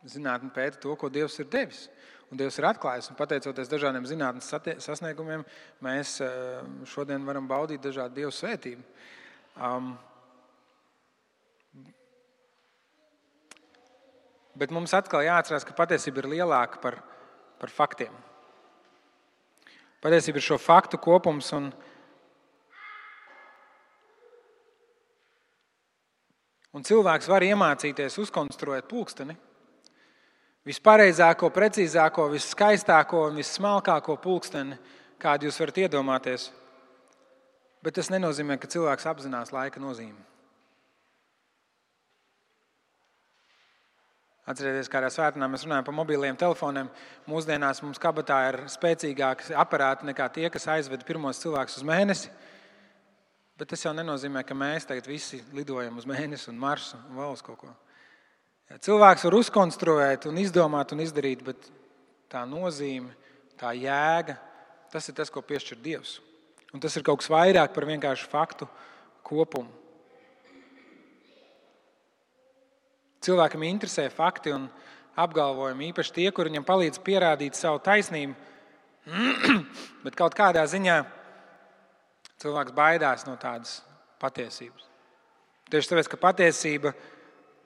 [0.07, 1.87] Zinātnē pēta to, ko Dievs ir devis.
[2.29, 3.09] Un Dievs ir atklājis.
[3.09, 5.45] Un pateicoties dažādiem zinātnīs sasniegumiem,
[5.83, 8.85] mēs uh, šodien varam baudīt dažādu Dieva svētību.
[9.57, 9.95] Um,
[14.57, 16.97] Bet mums atkal jāatcerās, ka patiesība ir lielāka par,
[17.61, 18.13] par faktiem.
[20.01, 21.51] Patiesība ir šo faktu kopums.
[21.57, 21.67] Un,
[26.73, 29.37] un cilvēks var iemācīties uzkonstruēt pulksteni.
[30.67, 34.75] Vispareizāko, precīzāko, viskaistāko un vissmalkāko pulksteni,
[35.21, 36.49] kādu jūs varat iedomāties.
[37.85, 40.36] Bet tas nenozīmē, ka cilvēks apzinās laika nozīmi.
[44.47, 46.87] Atcerieties, kādā svētdienā mēs runājam par mobiliem telefoniem.
[47.27, 52.31] Mūsdienās mums kabatā ir spēcīgāki aparāti nekā tie, kas aizveda pirmos cilvēkus uz mēnesi.
[53.59, 57.35] Bet tas jau nenozīmē, ka mēs tagad visi lidojam uz mēnesi un Marsu un vēl
[57.35, 57.73] uz kaut ko.
[58.83, 61.67] Cilvēks var uzkonstruēt, un izdomāt un izdarīt, bet
[62.31, 63.11] tā nozīme,
[63.59, 64.37] tā jēga,
[64.91, 66.17] tas ir tas, ko piešķir Dievs.
[66.75, 68.67] Un tas ir kaut kas vairāk par vienkāršu faktu
[69.27, 69.71] kopumu.
[73.25, 74.67] Cilvēkam interesē fakti un
[75.17, 78.35] apgalvojumi, īpaši tie, kur viņam palīdz pierādīt savu taisnību,
[80.05, 80.97] bet kaut kādā ziņā
[82.41, 83.79] cilvēks baidās no tādas
[84.21, 84.85] patiesības.
[85.71, 86.93] Tieši tāpēc, ka patiesība,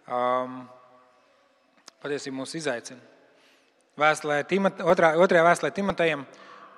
[0.09, 0.61] um,
[2.01, 3.01] patiesība mūs izaicina.
[3.99, 6.23] Vēstulē, Timot, otrā, otrajā vēstulē Timotejam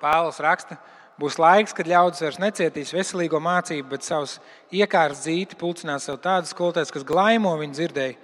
[0.02, 0.76] Pāvils raksta,
[1.20, 4.40] būs laiks, kad ļaudis vairs necietīs veselīgo mācību, bet savus
[4.74, 8.18] iekārtas dzīti pulcinās sev tādas skolotājs, kas glaimo viņu dzirdēju.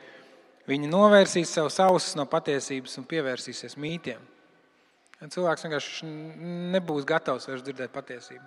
[0.68, 4.20] Viņi novērsīs savus ausis no patiesības un pievērsīsies mītiem.
[5.20, 6.08] Cilvēks vienkārši
[6.74, 8.44] nebūs gatavs vairs dzirdēt patiesību.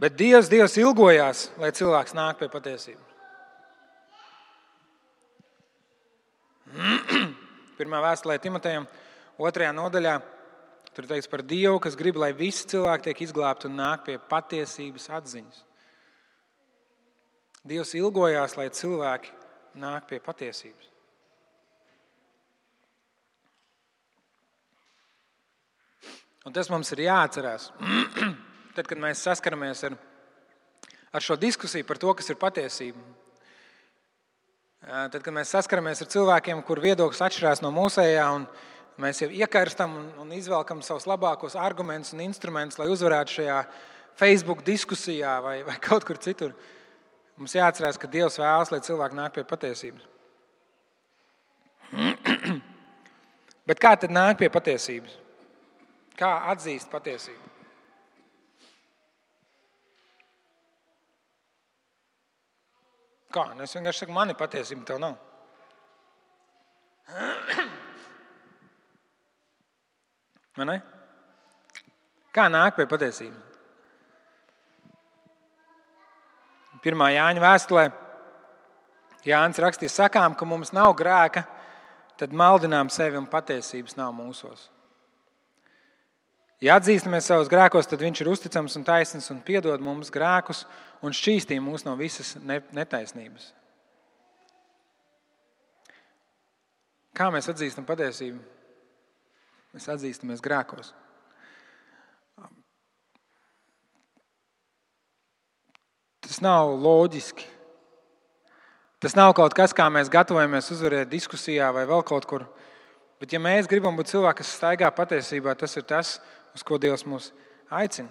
[0.00, 3.14] Bet Dievs, Dievs ilgojās, lai cilvēks nāk pie patiesības.
[7.78, 8.84] Pirmā vēstulē Timotejam,
[9.40, 10.18] otrajā nodaļā,
[10.96, 15.08] tur teikts par Dievu, kas grib, lai visi cilvēki tiek izglābti un nāk pie patiesības
[15.20, 15.64] atziņas.
[17.66, 19.32] Dievs ilgojās, lai cilvēki
[19.80, 20.92] nāk pie patiesības.
[26.46, 27.72] Un tas mums ir jāatcerās.
[28.76, 29.96] tad, kad mēs saskaramies ar,
[31.10, 33.00] ar šo diskusiju par to, kas ir patiesība.
[34.86, 38.44] Tad, kad mēs saskaramies ar cilvēkiem, kur viedoklis atšķirās no mūsējā, un
[39.02, 43.58] mēs jau iekarstam un, un izvelkam savus labākos argumentus un instrumentus, lai uzvarētu šajā
[44.20, 46.54] Facebook diskusijā vai, vai kaut kur citur,
[47.36, 50.04] mums jāatcerās, ka Dievs vēlas, lai cilvēki nāk pie patiesības.
[53.68, 55.14] Bet kā tad nāk pie patiesības?
[56.16, 57.44] Kā atzīst patiesību?
[63.36, 63.44] Kā?
[63.52, 65.14] Nu, es vienkārši saku, man ir patiesība, tev nav.
[70.56, 70.78] Vai ne?
[72.32, 73.55] Kā nāk pie patiesības?
[76.86, 77.88] Pirmā Jāņa vēstulē
[79.26, 81.42] Jānis rakstīja, sakām, ka mums nav grēka,
[82.20, 84.68] tad maldinām sevi un patiesības nav mūsos.
[86.62, 90.62] Ja atzīstamies savus grēkos, tad Viņš ir uzticams un taisnīgs un piedod mums grēkus
[91.04, 93.50] un šķīstī mūs no visas netaisnības.
[97.16, 98.38] Kā mēs atzīstam patiesību?
[99.76, 100.94] Mēs atzīstamies grēkos.
[106.26, 107.46] Tas nav loģiski.
[109.02, 112.46] Tas nav kaut kas, kā mēs gatavojamies uzvarēt diskusijā vai vēl kaut kur.
[113.20, 116.16] Bet, ja mēs gribam būt cilvēki, kas staigā patiesībā, tas ir tas,
[116.56, 117.30] uz ko Dievs mūs
[117.72, 118.10] aicina.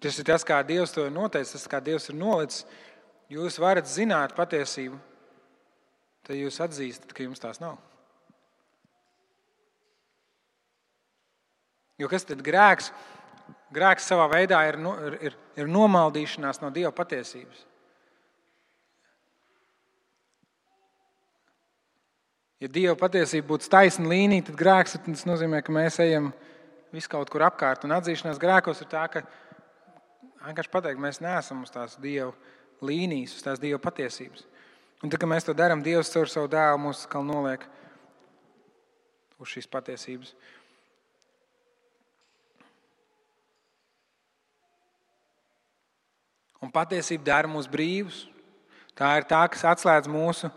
[0.00, 2.64] Tas ir tas, kā Dievs to ir noteicis, tas, kā Dievs ir nolicis.
[3.32, 4.98] Jūs varat zināt patiesību,
[6.26, 7.78] tad jūs atzīstat, ka jums tās nav.
[12.00, 12.90] Jo kas tad grēks?
[13.74, 14.78] Grēks savā veidā ir,
[15.28, 17.64] ir, ir nomaldīšanās no Dieva patiesības.
[22.62, 26.30] Ja Dieva patiesība būtu taisna līnija, tad grēks tas nozīmē, ka mēs ejam
[26.94, 27.84] viss kaut kur apkārt.
[27.84, 29.24] Un atzīšanās grēkos ir tā, ka
[30.46, 32.32] vienkārši pateikt, mēs neesam uz tās Dieva
[32.84, 34.46] līnijas, uz tās Dieva patiesības.
[35.02, 37.66] Un tad, kad mēs to darām, Dievs caur savu dēlu mūs atkal noliek
[39.42, 40.32] uz šīs patiesības.
[46.64, 48.24] Un patiesība dara mūs brīvus.
[48.96, 50.48] Tā ir tā, kas atslēdz mūsu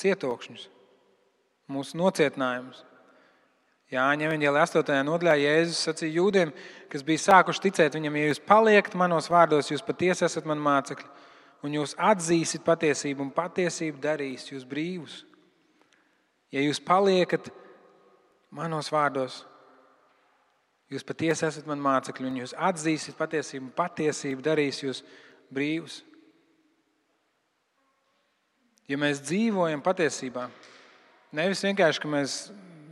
[0.00, 0.64] cietokšņus,
[1.70, 2.80] mūsu nocietinājumus.
[3.92, 4.94] Jāņa Evanģēlē 8.
[5.04, 6.52] nodaļā Jēzus sacīja jūdiem,
[6.88, 11.10] kas bija sākuši ticēt viņam, ja jūs paliekat manos vārdos, jūs patiesi esat mani mācekļi,
[11.68, 15.18] un jūs atzīsiet patiesību, un patiesība darīs jūs brīvus.
[16.52, 17.50] Ja jūs paliekat
[18.56, 19.42] manos vārdos,
[20.88, 25.04] jūs patiesi esat mani mācekļi, un jūs atzīsiet patiesību, un patiesība darīs jūs
[25.52, 26.00] brīvus.
[28.90, 30.48] Ja mēs dzīvojam patiesībā,
[31.32, 32.36] nevis vienkārši, ka mēs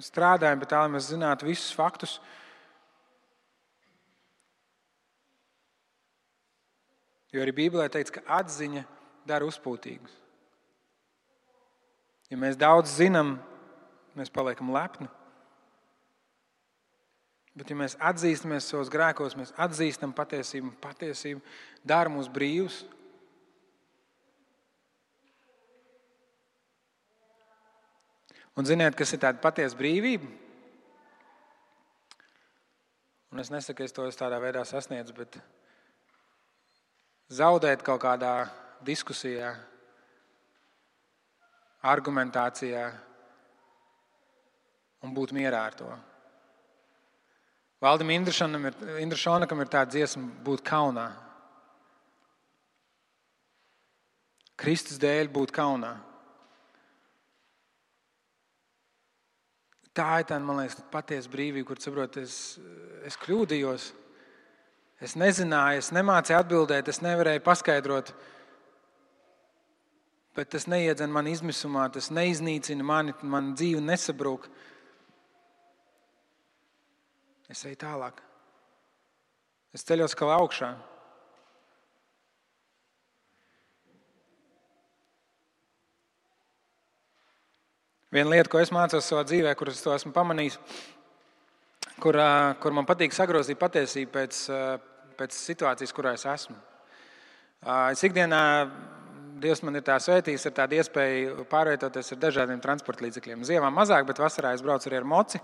[0.00, 2.16] strādājam, bet tā, lai mēs zinātu visus faktus.
[7.30, 8.82] Jo arī Bībelē teikts, ka atziņa
[9.28, 10.16] dara uzpūtīgus.
[12.30, 13.36] Ja mēs daudz zinām,
[14.18, 15.10] mēs paliekam lepni.
[17.58, 21.42] Bet, ja mēs atzīstamies savos grēkos, mēs atzīstam patiesību, patiesība
[21.84, 22.84] dara mūs brīvus,
[28.60, 30.26] Un ziniet, kas ir tāda patiesa brīvība?
[33.30, 35.38] Un es nesaku, ka es to tādā veidā sasniedzu, bet
[37.32, 38.34] zaudēt kaut kādā
[38.84, 39.54] diskusijā,
[41.88, 42.84] argumentācijā
[45.06, 45.90] un būt mierā ar to.
[47.80, 51.08] Valdim Indrašonakam ir tāda dziesma, būt kaunā.
[54.60, 55.94] Kristus dēļ būt kaunā.
[59.96, 62.34] Tā ir tā, man liekas, patiesa brīvība, kur saprotu, es,
[63.08, 63.88] es kļūdījos.
[65.00, 68.12] Es nezināju, es nemācīju atbildēt, es nevarēju paskaidrot.
[70.36, 74.46] Bet tas neiedzen man izmisumā, tas neiznīcina mani, man dzīve nesabrūk.
[77.50, 78.20] Es eju tālāk.
[79.74, 80.70] Es ceļos kā augšā.
[88.10, 90.56] Viena lieta, ko es mācos savā dzīvē, kuras es to esmu pamanījis,
[92.02, 92.18] kur,
[92.62, 94.40] kur man patīk sagrozīt patiesību pēc,
[95.18, 96.56] pēc situācijas, kurā es esmu.
[97.90, 98.40] Es ikdienā
[99.40, 103.46] Dievs man ir tā svētījis ar tādu iespēju pārvietoties ar dažādiem transporta līdzekļiem.
[103.48, 105.40] Ziemā mazāk, bet vasarā es braucu arī ar moci.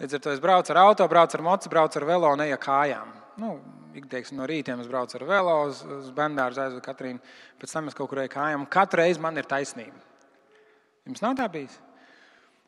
[0.00, 2.56] Līdz ar to es braucu ar auto, braucu ar moci, braucu ar velo un eju
[2.60, 3.12] kājām.
[3.40, 3.58] Nu,
[3.90, 7.18] Ikdienas no rīta es braucu ar velo uz, uz bendāru, aizvedu Katrīnu,
[7.60, 8.68] pēc tam es kaut kur eju kājām.
[8.70, 9.98] Katru reizi man ir taisnība.
[11.08, 11.74] Jums nav tā bijis?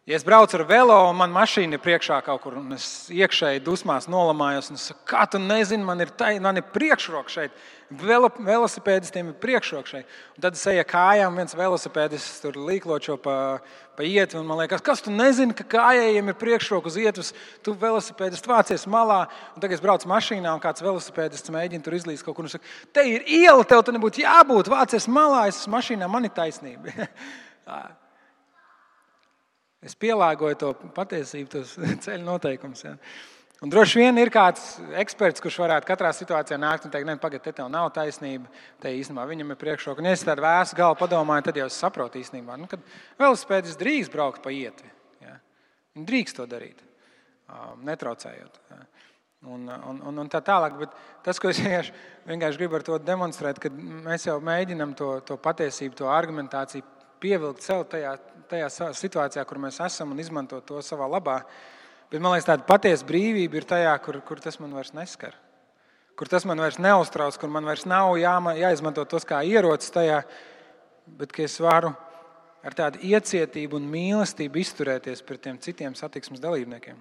[0.03, 3.61] Ja es braucu ar velo, un man mašīna ir priekšā kaut kur, un es iekšēji
[3.63, 7.55] dusmās nolamājos, un es saku, kā tu nezini, man ir, tai, man ir priekšroka šeit.
[8.03, 10.19] Velo, velosipēdistiem ir priekšroka šeit.
[10.35, 13.37] Un tad es eju kājām, viens velosipēdists tur līkločo pa,
[13.95, 17.31] pa ietvi, un man liekas, kas tu nezini, ka kājējiem ir priekšroka uz ietves,
[17.63, 19.23] tu velosipēdists vācies malā,
[19.55, 22.75] un tagad es braucu mašīnā, un kāds velosipēdists mēģina tur izlīst kaut kur, un saka,
[22.91, 26.91] te ir iela, tev tur nebūtu jābūt, vācies malā, es esmu mašīnā, man ir taisnība.
[29.83, 32.85] Es pielāgoju to patiesību, tos ceļu noteikumus.
[32.87, 32.97] Ja.
[33.63, 37.45] Un droši vien ir kāds eksperts, kurš varētu katrā situācijā nākt un teikt, nē, pagaidi,
[37.45, 38.51] te tev nav taisnība.
[38.83, 40.03] Te īstenībā viņam ir priekšroka.
[40.03, 42.81] Un, es tādu vēsu galvu padomāju, tad jau es saprotu īstenībā, nu, ka
[43.23, 44.91] velospēdis drīkst braukt pa ietvi.
[45.23, 45.37] Ja.
[45.95, 46.83] Viņi drīkst to darīt,
[47.87, 48.59] netraucējot.
[48.73, 48.81] Ja.
[49.43, 50.75] Un, un, un, un tā tālāk.
[50.83, 51.95] Bet tas, ko es vienkārši,
[52.31, 56.87] vienkārši gribu ar to demonstrēt, ka mēs jau mēģinām to, to patiesību, to argumentāciju
[57.23, 58.17] pievilkt sev tajā,
[58.53, 61.41] tajā situācijā, kur mēs esam un izmantot to savā labā.
[62.13, 65.35] Bet man liekas, tāda patiesa brīvība ir tajā, kur, kur tas man vairs neskar.
[66.19, 70.21] Kur tas man vairs neuztrauc, kur man vairs nav jāma, jāizmanto tos kā ierocis tajā,
[71.19, 71.95] bet es varu
[72.63, 77.01] ar tādu iecietību un mīlestību izturēties pret tiem citiem satiksmes dalībniekiem.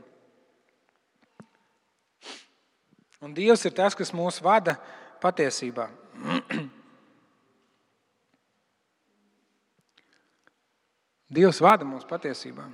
[3.21, 4.79] Un Dievs ir tas, kas mūs vada
[5.21, 5.91] patiesībā.
[11.31, 12.65] Dievs vada mūs patiesībā.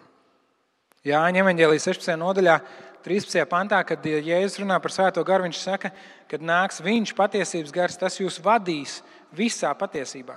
[1.05, 2.15] Jāņem evanģēlijas 16.
[2.17, 2.57] nodaļā,
[3.05, 3.43] 13.
[3.47, 5.91] pantā, kad Jēzus runā par Svēto garu, viņš saka,
[6.27, 8.99] ka nāks Viņš patiesības gars, tas jūs vadīs
[9.35, 10.35] visā patiesībā.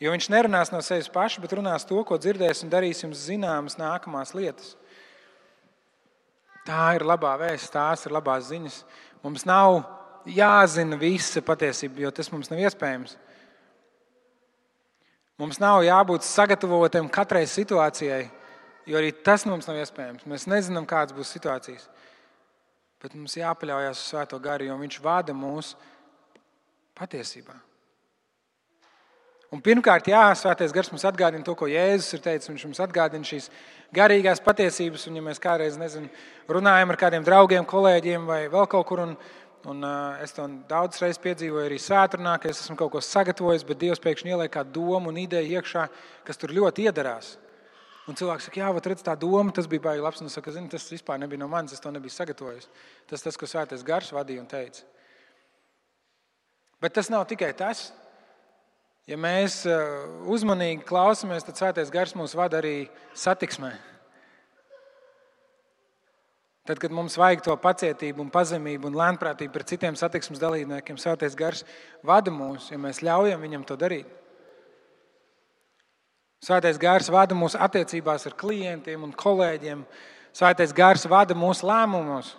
[0.00, 3.76] Jo viņš nerunās no sevis paša, bet runās to, ko dzirdēs un darīs jums zināmas
[3.76, 4.72] nākamās lietas.
[6.64, 8.78] Tā ir labā vēsts, tās ir labās ziņas.
[9.24, 9.82] Mums nav
[10.24, 13.18] jāzina visa patiesība, jo tas mums nav iespējams.
[15.40, 18.26] Mums nav jābūt sagatavotiem katrai situācijai,
[18.84, 20.26] jo arī tas mums nav iespējams.
[20.28, 21.86] Mēs nezinām, kādas būs situācijas.
[23.00, 25.72] Bet mums jāpaļaujas uz Svēto garu, jo Viņš vada mūs
[26.98, 27.56] patiesībā.
[29.50, 32.52] Un pirmkārt, jā, Svētais gars mums atgādina to, ko Jēzus ir teicis.
[32.52, 33.48] Viņš mums atgādina šīs
[33.96, 36.12] garīgās patiesības, un ja mēs kādreiz nezinu,
[36.52, 39.02] runājam ar kādiem draugiem, kolēģiem vai vēl kaut kur.
[39.08, 39.16] Un,
[39.68, 43.66] Un, uh, es to daudz reizes piedzīvoju arī svētdienā, ka es esmu kaut ko sagatavojis,
[43.68, 45.82] bet Dievs pēkšņi ieliek kādu domu un ideju iekšā,
[46.24, 47.34] kas tur ļoti iedarās.
[48.08, 50.22] Un cilvēks saka, jā, redz, tā doma, tas bija baigi labs.
[50.22, 52.70] Un es saku, zini, tas vispār nebija no manis, es to nebiju sagatavojis.
[53.10, 54.82] Tas tas, ko svētais gars vadīja un teica.
[56.80, 57.90] Bet tas nav tikai tas.
[59.06, 59.62] Ja mēs
[60.30, 63.74] uzmanīgi klausāmies, tad svētais gars mūs vada arī satiksmē.
[66.68, 71.36] Tad, kad mums vajag to pacietību, un pazemību un lēnprātību pret citiem satiksmes dalībniekiem, Svētais
[71.36, 71.64] Gars
[72.04, 74.10] vada mūs, ja mēs ļaujam viņam to darīt.
[76.44, 79.82] Svētais Gars vada mūsu attiecībās ar klientiem un kolēģiem.
[80.36, 82.34] Svētais Gars vada mūsu lēmumos,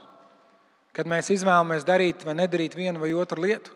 [0.94, 3.74] kad mēs izvēlamies darīt vai nedarīt vienu vai otru lietu.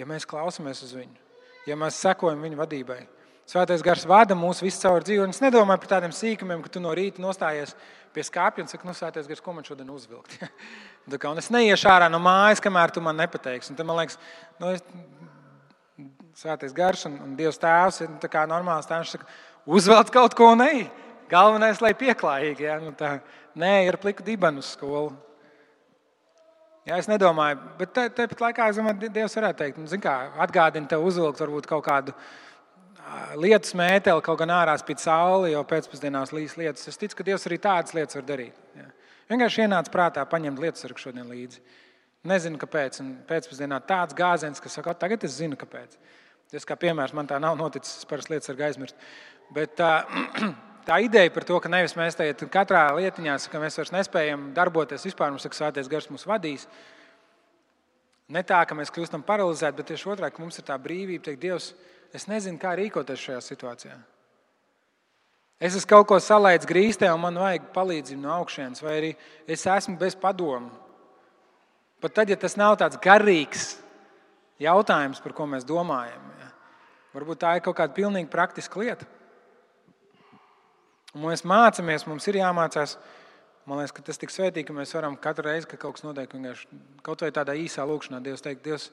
[0.00, 1.16] Ja mēs klausāmies uz viņu,
[1.68, 3.00] ja mēs sekojam viņa vadībai,
[3.50, 5.24] Svētais Gars vada mūs visu caur dzīvi.
[5.32, 7.72] Es nedomāju par tādiem sīkumiem, ka tu no rīta nostājies
[8.14, 10.36] pie skāpja un saki, nu, Svētais Gars, ko man šodien uzvilkt.
[11.30, 13.72] un es neiešu ārā no mājas, kamēr tu man nepateiksi.
[13.72, 14.18] Un tad man liekas,
[14.60, 14.84] nu, es,
[16.40, 18.88] Svētais Gars un, un Dievs Tēvs ir nu, normāls.
[18.88, 19.28] Tēvs saka,
[19.68, 20.72] uzvelc kaut ko nē.
[21.30, 22.66] Galvenais, lai pieklājīgi.
[22.66, 22.78] Ja?
[22.82, 23.18] Nu, tā,
[23.58, 25.12] nē, ir pliku dibenu skolu.
[26.88, 31.04] Jā, es nedomāju, bet tāpat laikā es domāju, Dievs varētu teikt, nu, kā, atgādini tev
[31.06, 32.14] uzvilkt varbūt kaut kādu
[33.40, 36.88] lietus mēteli, kaut gan ārā spīd saule, jo pēcpusdienās līs lietus.
[36.90, 38.56] Es ticu, ka Dievs arī tādas lietas var darīt.
[38.78, 38.88] Ja.
[39.30, 41.62] Vienkārši ienāca prātā paņemt lietus ar šodien līdzi.
[42.30, 43.00] Nezinu, kāpēc.
[43.02, 45.96] Un pēcpusdienā tāds gāziens, kas saka, tagad es zinu, kāpēc.
[46.50, 49.04] Tas kā piemērs man tā nav noticis, es parasti lietas ar aizmirst.
[49.54, 49.92] Bet tā,
[50.88, 55.06] tā ideja par to, ka nevis mēs tagad katrā lietiņā, ka mēs vairs nespējam darboties,
[55.06, 56.66] vispār mums saka, svētais gars mūs vadīs.
[58.30, 61.40] Ne tā, ka mēs kļūstam paralizēti, bet tieši otrādi, ka mums ir tā brīvība teikt,
[61.42, 61.72] Dievs,
[62.16, 63.98] es nezinu, kā rīkoties šajā situācijā.
[65.60, 69.10] Es esmu kaut ko salaidis grīstē, un man vajag palīdzību no augšas, vai arī
[69.44, 70.70] es esmu bez padomu.
[72.00, 73.74] Pat tad, ja tas nav tāds garīgs
[74.60, 76.48] jautājums, par ko mēs domājam, ja.
[77.12, 79.08] varbūt tā ir kaut kāda pilnīgi praktiska lieta.
[81.12, 82.96] Un mēs mācāmies, mums ir jāmācās.
[83.68, 86.06] Man liekas, ka tas ir tik svētīgi, ka mēs varam katru reizi, kad kaut kas
[86.06, 88.88] notiek, vienkārši kaut vai tādā īsā lūkšanā, Dievs teikt, Dievs,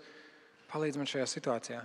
[0.73, 1.79] palīdz man šajā situācijā.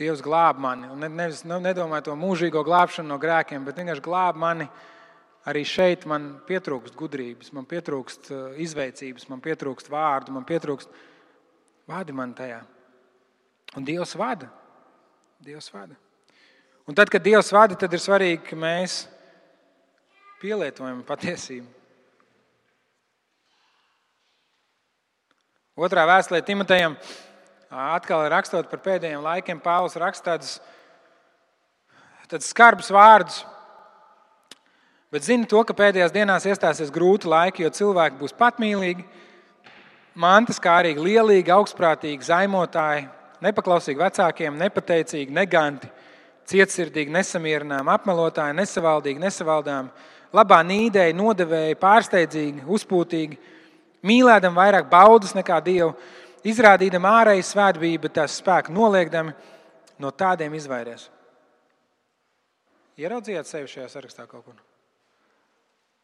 [0.00, 0.88] Dievs glāb mani.
[0.88, 4.66] Un nevis nu, nedomāju to mūžīgo glābšanu no grēkiem, bet vienkārši glāb mani.
[5.48, 10.92] Arī šeit man pietrūkst gudrības, man pietrūkst uh, izveicības, man pietrūkst vārdu, man pietrūkst
[11.88, 12.60] vādi man tajā.
[13.76, 14.50] Un Dievs vada.
[15.40, 15.96] Dievs vada.
[16.88, 19.02] Un tad, kad Dievs vada, tad ir svarīgi, ka mēs
[20.40, 21.68] pielietojam patiesību.
[25.80, 26.96] Otrā vēstulē Timotejam
[27.70, 30.58] atkal rakstot par pēdējiem laikiem, Pāvils raksta tādus,
[32.30, 33.44] tādus skarbus vārdus.
[35.10, 39.06] Bet zina to, ka pēdējās dienās iestāsies grūti laiki, jo cilvēki būs patmīlīgi,
[40.14, 43.08] mantas kā arī lielīgi, augstprātīgi, zaimotāji,
[43.42, 45.90] nepaklausīgi vecākiem, nepateicīgi, neganti,
[46.50, 49.90] cietsirdīgi, nesamierināmi, apmelotāji, nesavaldīgi, nesavaldāmi,
[50.34, 53.38] labā nīdēji, nodevēji, pārsteidzīgi, uzpūtīgi,
[54.06, 55.94] mīlēdami vairāk baudas nekā dievu
[56.46, 59.34] izrādīdam ārēju svētbību, bet tās spēku noliekdami,
[60.00, 61.08] no tādiem izvairies.
[63.00, 64.56] Ieraudzījāt sevi šajā sarakstā kaut kur?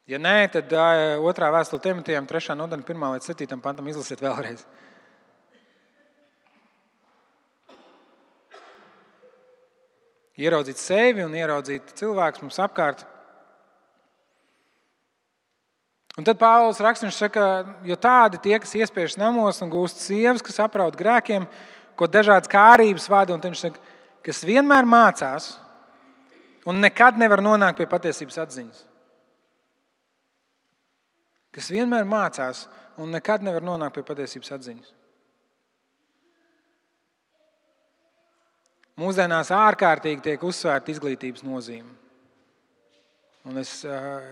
[0.07, 0.70] Ja nē, tad
[1.26, 2.55] otrā vēstule Timotejam, 3.
[2.61, 3.59] nodaļa, 1 līdz 7.
[3.64, 4.62] pantam izlasiet vēlreiz.
[10.37, 13.07] Ieraudzīt sevi un ieraudzīt cilvēkus mums apkārt.
[16.17, 17.43] Un tad Pāvils raksta, saka,
[17.85, 21.45] jo tādi tie, kas iespiež namos un gūst sievas, kas apraud grēkiem,
[21.97, 23.95] ko dažādas kārības vada, un viņš saka,
[24.25, 25.53] kas vienmēr mācās
[26.67, 28.81] un nekad nevar nonākt pie patiesības atziņas.
[31.53, 32.64] Kas vienmēr mācās
[33.01, 34.95] un nekad nevar nonākt pie patiesības atziņas.
[38.97, 41.93] Mūsdienās ārkārtīgi tiek uzsvērta izglītības nozīme.
[43.47, 43.70] Un es,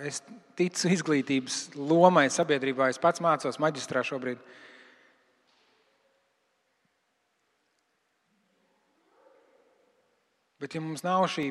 [0.02, 0.18] es
[0.58, 2.88] ticu izglītības lomai sabiedrībā.
[2.90, 4.40] Es pats mācos maģistrā šobrīd.
[10.58, 11.50] Bet, ja mums nav šī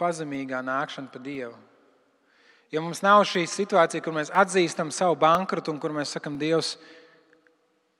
[0.00, 1.54] pazemīgā nākšana pa Dievu,
[2.72, 6.74] ja mums nav šī situācija, kur mēs atzīstam savu bankrotu un kur mēs sakam, Dievs,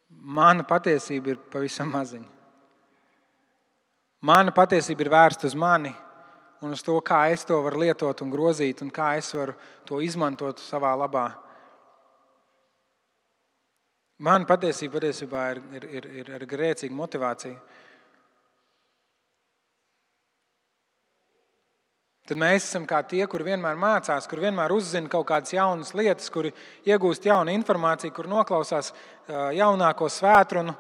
[0.09, 2.31] mana patiesība ir pavisam maziņa.
[4.27, 5.93] Mana patiesība ir vērsta uz mani,
[6.65, 9.57] un uz to, kā es to varu lietot un grozīt, un kā es varu
[9.89, 11.29] to izmantot savā labā.
[14.25, 17.59] Man patiesība patiesībā ir, ir, ir, ir, ir grēcīga motivācija.
[22.27, 26.31] Tad mēs esam kā tie, kur vienmēr mācās, kur vienmēr uzzina kaut kādas jaunas lietas,
[26.33, 26.51] kuri
[26.89, 28.91] iegūst jaunu informāciju, kur noklausās
[29.29, 30.75] jaunāko svētkrunu.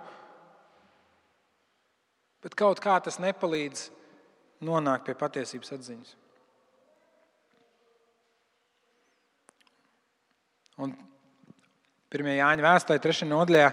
[2.43, 3.85] Bet kaut kā tas nepalīdz
[4.65, 6.15] nonāk pie patiesības atziņas.
[10.85, 10.93] Un
[12.13, 12.33] 1.
[12.37, 13.29] Jāņa vēstulē, 3.
[13.29, 13.71] nodaļā,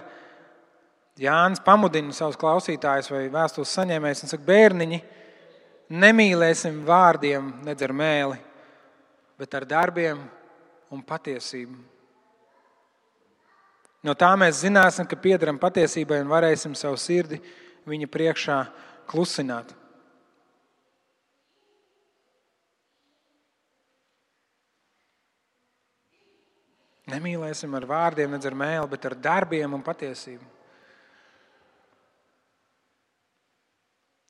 [1.20, 5.00] Jānis pamudina savus klausītājus vai vēstules saņēmējus un saka, bērniņi,
[5.94, 8.40] nemīlēsim vārdiem, nedz ar mēli,
[9.38, 10.24] bet ar darbiem
[10.90, 11.76] un patiesību.
[14.04, 17.38] No tā mēs zināsim, ka piedaram patiesībai un varēsim savu sirdi
[17.88, 18.58] viņa priekšā
[19.08, 19.70] klusināt.
[27.12, 30.46] Nemīlēsim ar vārdiem, nedz ar mēlu, bet ar darbiem un patiesību.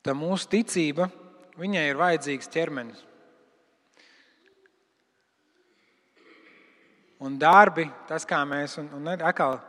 [0.04, 1.06] Tā mūsu ticība,
[1.56, 3.04] viņai ir vajadzīgs ķermenis.
[7.24, 9.60] Un darbi, tas kā mēs, un, un atkal,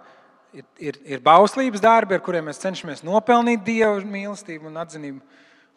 [0.52, 5.22] ir, ir, ir bauslības darbi, ar kuriem mēs cenšamies nopelnīt dievu mīlestību un atzinību.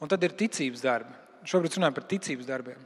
[0.03, 1.15] Un tad ir ticības darbi.
[1.47, 2.81] Šobrīd runājam par ticības darbiem,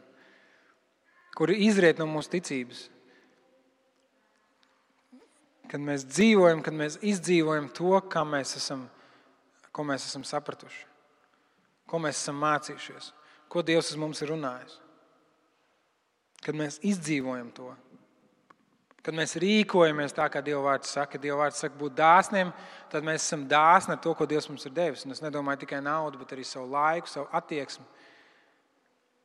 [1.38, 2.82] kuri izriet no mūsu ticības
[5.73, 7.95] kad mēs dzīvojam, kad mēs izdzīvojam to,
[8.29, 8.85] mēs esam,
[9.73, 10.85] ko mēs esam sapratuši.
[11.89, 13.12] ko mēs esam mācījušies,
[13.53, 14.79] ko Dievs uz mums ir runājis.
[16.43, 17.68] Kad mēs izdzīvojam to,
[19.03, 22.53] kad mēs rīkojamies tā, kā Dieva vārds saka, Dieva vārds saka, būt dāsniem,
[22.91, 25.05] tad mēs esam dāsni ar to, ko Dievs mums ir devis.
[25.07, 27.85] Un es nedomāju tikai naudu, bet arī savu laiku, savu attieksmi.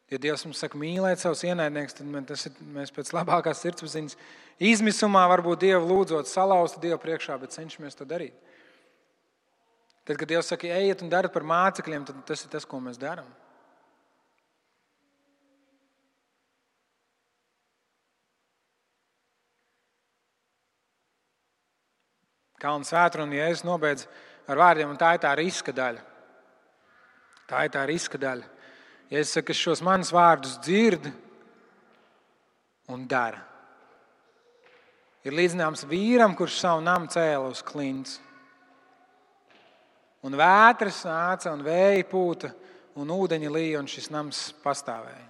[0.08, 4.16] Ja Dievs mums saka, mīlēt savus ienaidniekus, tad mēs, ir, mēs pēc labākās sirdsapziņas
[4.70, 8.38] izmisumā varbūt Dievu lūdzot, salauzt Dievu priekšā, bet cenšamies to darīt.
[10.08, 12.96] Tad, kad Dievs saka, ejiet un dariet par mācekļiem, tad tas ir tas, ko mēs
[13.02, 13.28] darām.
[22.64, 24.08] Kalnu svētru un jēzus nobeidz
[24.48, 26.00] ar vārdiem, un tā ir tā riska daļa.
[27.52, 28.56] Tā ir tā riska daļa.
[29.08, 31.06] Ja es saku, ka šos manus vārdus dzird
[32.92, 33.40] un dara,
[35.24, 38.18] ir līdzināms vīram, kurš savu namu cēla uz klints.
[40.28, 42.52] Un vētras nāca, un vēja pūta,
[43.00, 45.24] un ūdeņi līja, un šis nams pastāvēja.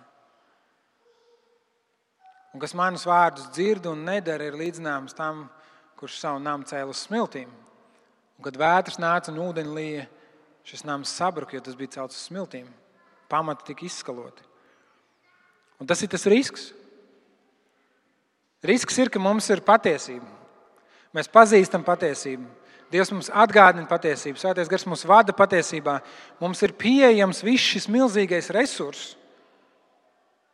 [2.55, 5.45] Un kas manus vārdus dzird un nedara, ir līdzināms tam,
[5.99, 7.53] kurš savu namu cēla uz smiltīm.
[8.37, 10.09] Un, kad vētras nāca un ūdeņi līja,
[10.65, 12.65] šis nams sabruka, jo tas bija celts uz smiltīm
[13.29, 14.43] pamati tika izskaloti.
[15.77, 16.71] Un tas ir tas risks.
[18.65, 20.27] Risks ir, ka mums ir patiesība.
[21.15, 22.47] Mēs pazīstam patiesību.
[22.91, 25.97] Dievs mums atgādina patiesību, Svētais Gars mums vada patiesībā.
[26.39, 29.17] Mums ir pieejams viss šis milzīgais resurss,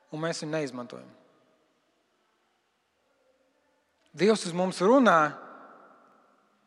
[0.10, 1.12] un mēs viņu neizmantojam.
[4.14, 5.20] Dievs uz mums runā,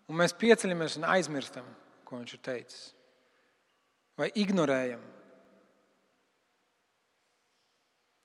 [0.07, 1.67] un mēs pieceļamies un aizmirstam,
[2.07, 2.87] ko viņš ir teicis.
[4.19, 5.03] Vai ignorējam.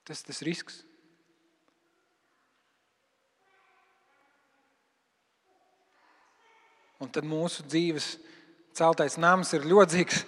[0.04, 0.82] Tas tas risks.
[7.02, 8.12] Un tad mūsu dzīves
[8.78, 10.22] celtais nams ir ļodzīgs,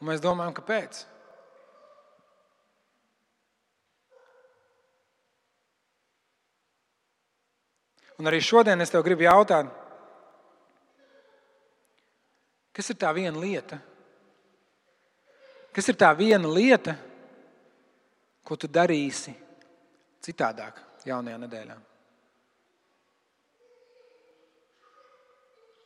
[0.00, 1.06] un mēs domājam, kāpēc.
[8.20, 9.70] Un arī šodien es tev gribu jautāt,
[12.76, 13.80] kas ir tā viena lieta?
[15.72, 16.94] Kas ir tā viena lieta,
[18.42, 19.34] Ko tu darīsi
[20.22, 21.78] citādāk jaunajā nedēļā?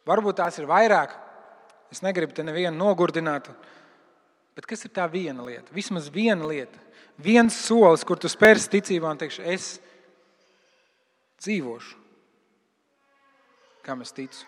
[0.06, 1.14] Varbūt tās ir vairāk.
[1.90, 3.50] Es negribu te nevienu nogurdināt.
[4.56, 5.74] Bet kas ir tā viena lieta?
[5.74, 6.78] Vismaz viena lieta,
[7.20, 9.66] viens solis, kur tu spērsi ticībā un teikšu, es
[11.44, 11.98] dzīvošu,
[13.84, 14.46] kam es ticu.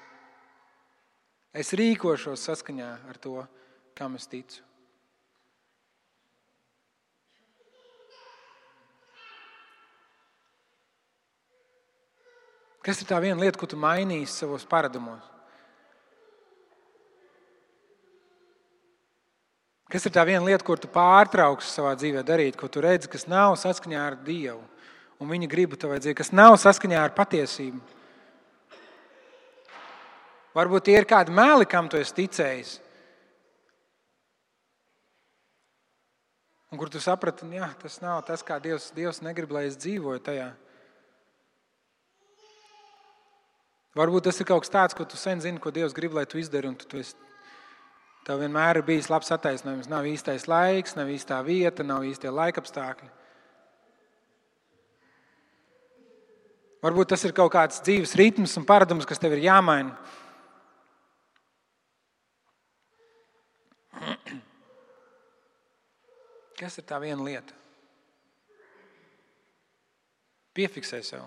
[1.53, 3.43] Es rīkošos saskaņā ar to,
[3.99, 4.68] kam es ticu.
[12.89, 15.21] Kas ir tā viena lieta, ko tu mainīsi savos paradumos?
[19.93, 23.27] Kas ir tā viena lieta, ko tu pārtrauksi savā dzīvē darīt, ko tu redzi, kas
[23.29, 24.63] nav saskaņā ar Dievu
[25.21, 27.81] un viņa gribu tavai dzīvē, kas nav saskaņā ar patiesību?
[30.57, 32.71] Varbūt tie ir kādi meli, kam tu esi ticējis.
[36.73, 40.25] Un kur tu saprati, ka tas nav tas, kā Dievs, Dievs negrib, lai es dzīvoju
[40.25, 40.49] tajā.
[43.99, 46.39] Varbūt tas ir kaut kas tāds, ko tu sen zini, ko Dievs grib, lai tu
[46.39, 46.71] izdari.
[46.79, 47.17] Tu, tu esi,
[48.27, 49.89] tev vienmēr ir bijis labs attaisnojums.
[49.91, 53.11] Nav īstais laiks, nav īstā vieta, nav īstie laikapstākļi.
[56.85, 59.97] Varbūt tas ir kaut kāds dzīves ritms un paradums, kas tev ir jāmaina.
[66.59, 67.55] Kas ir tā viena lieta?
[70.55, 71.27] Piefiksē sev.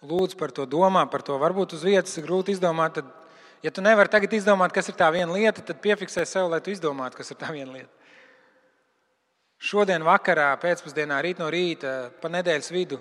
[0.00, 1.36] Lūdzu par to, domā par to.
[1.40, 2.96] Varbūt uz vietas ir grūti izdomāt.
[2.96, 3.08] Tad,
[3.60, 6.72] ja tu nevari tagad izdomāt, kas ir tā viena lieta, tad piefiksē sev, lai tu
[6.72, 7.92] izdomātu, kas ir tā viena lieta.
[9.60, 12.96] Šodien, vakarā, pēcpusdienā, rīt no rīta, pa nedēļas vidu,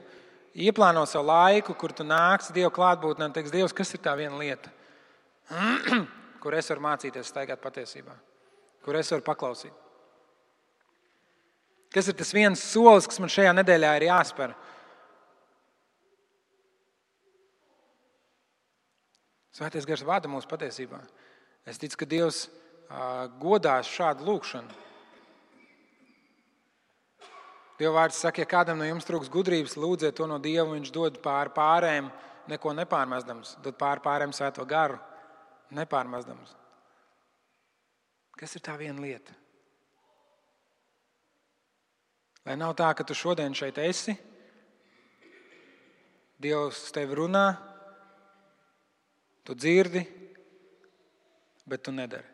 [0.60, 4.36] ieplāno savu laiku, kur tu nāksi Dieva klātbūtnē un teiksi, Dievs, kas ir tā viena
[4.36, 4.72] lieta,
[6.44, 8.18] kur es varu mācīties staigāt patiesībā,
[8.84, 9.72] kur es varu paklausīt.
[11.96, 14.52] Kas ir tas viens solis, kas man šajā nedēļā ir jāspēr?
[19.60, 21.02] Svētais gars vada mūsu patiesībā.
[21.68, 22.46] Es ticu, ka Dievs
[23.42, 24.86] godās šādu lūgšanu.
[27.80, 31.20] Dieva vārds saka, ja kādam no jums trūks gudrības, lūdziet to no Dieva, viņš dod
[31.24, 32.08] pāri pārējiem,
[32.52, 34.98] neko nepārmestams, dod pāri pārējiem svēto garu,
[35.76, 36.56] nepārmestams.
[38.40, 39.36] Kas ir tā viena lieta?
[42.48, 44.16] Lai nav tā, ka tu šodien šeit esi,
[46.40, 47.50] Dievs tevi runā,
[49.50, 50.04] Tu dzirdi,
[51.66, 52.28] bet tu nedari.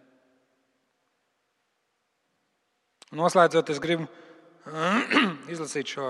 [3.15, 4.03] Noslēdzot, es gribu
[5.53, 6.09] izlasīt šo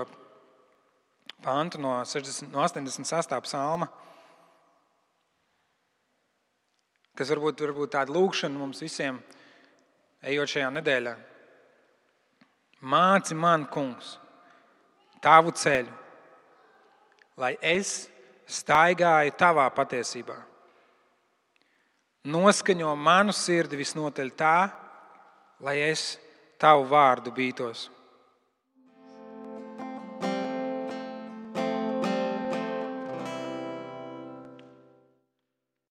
[1.46, 3.36] pantu no, 60, no 86.
[3.46, 3.86] psalma,
[7.14, 9.22] kas varbūt, varbūt tāda lūkšana mums visiem,
[10.26, 11.14] ejot šajā nedēļā.
[12.82, 14.16] Māci man, kungs,
[15.22, 15.94] tavu ceļu,
[17.38, 17.94] lai es
[18.58, 20.40] staigāju tavā patiesībā.
[22.26, 24.56] Noskaņo manu sirdi visnotaļ tā,
[25.62, 26.16] lai es
[26.58, 27.86] tavu vārdu bītos.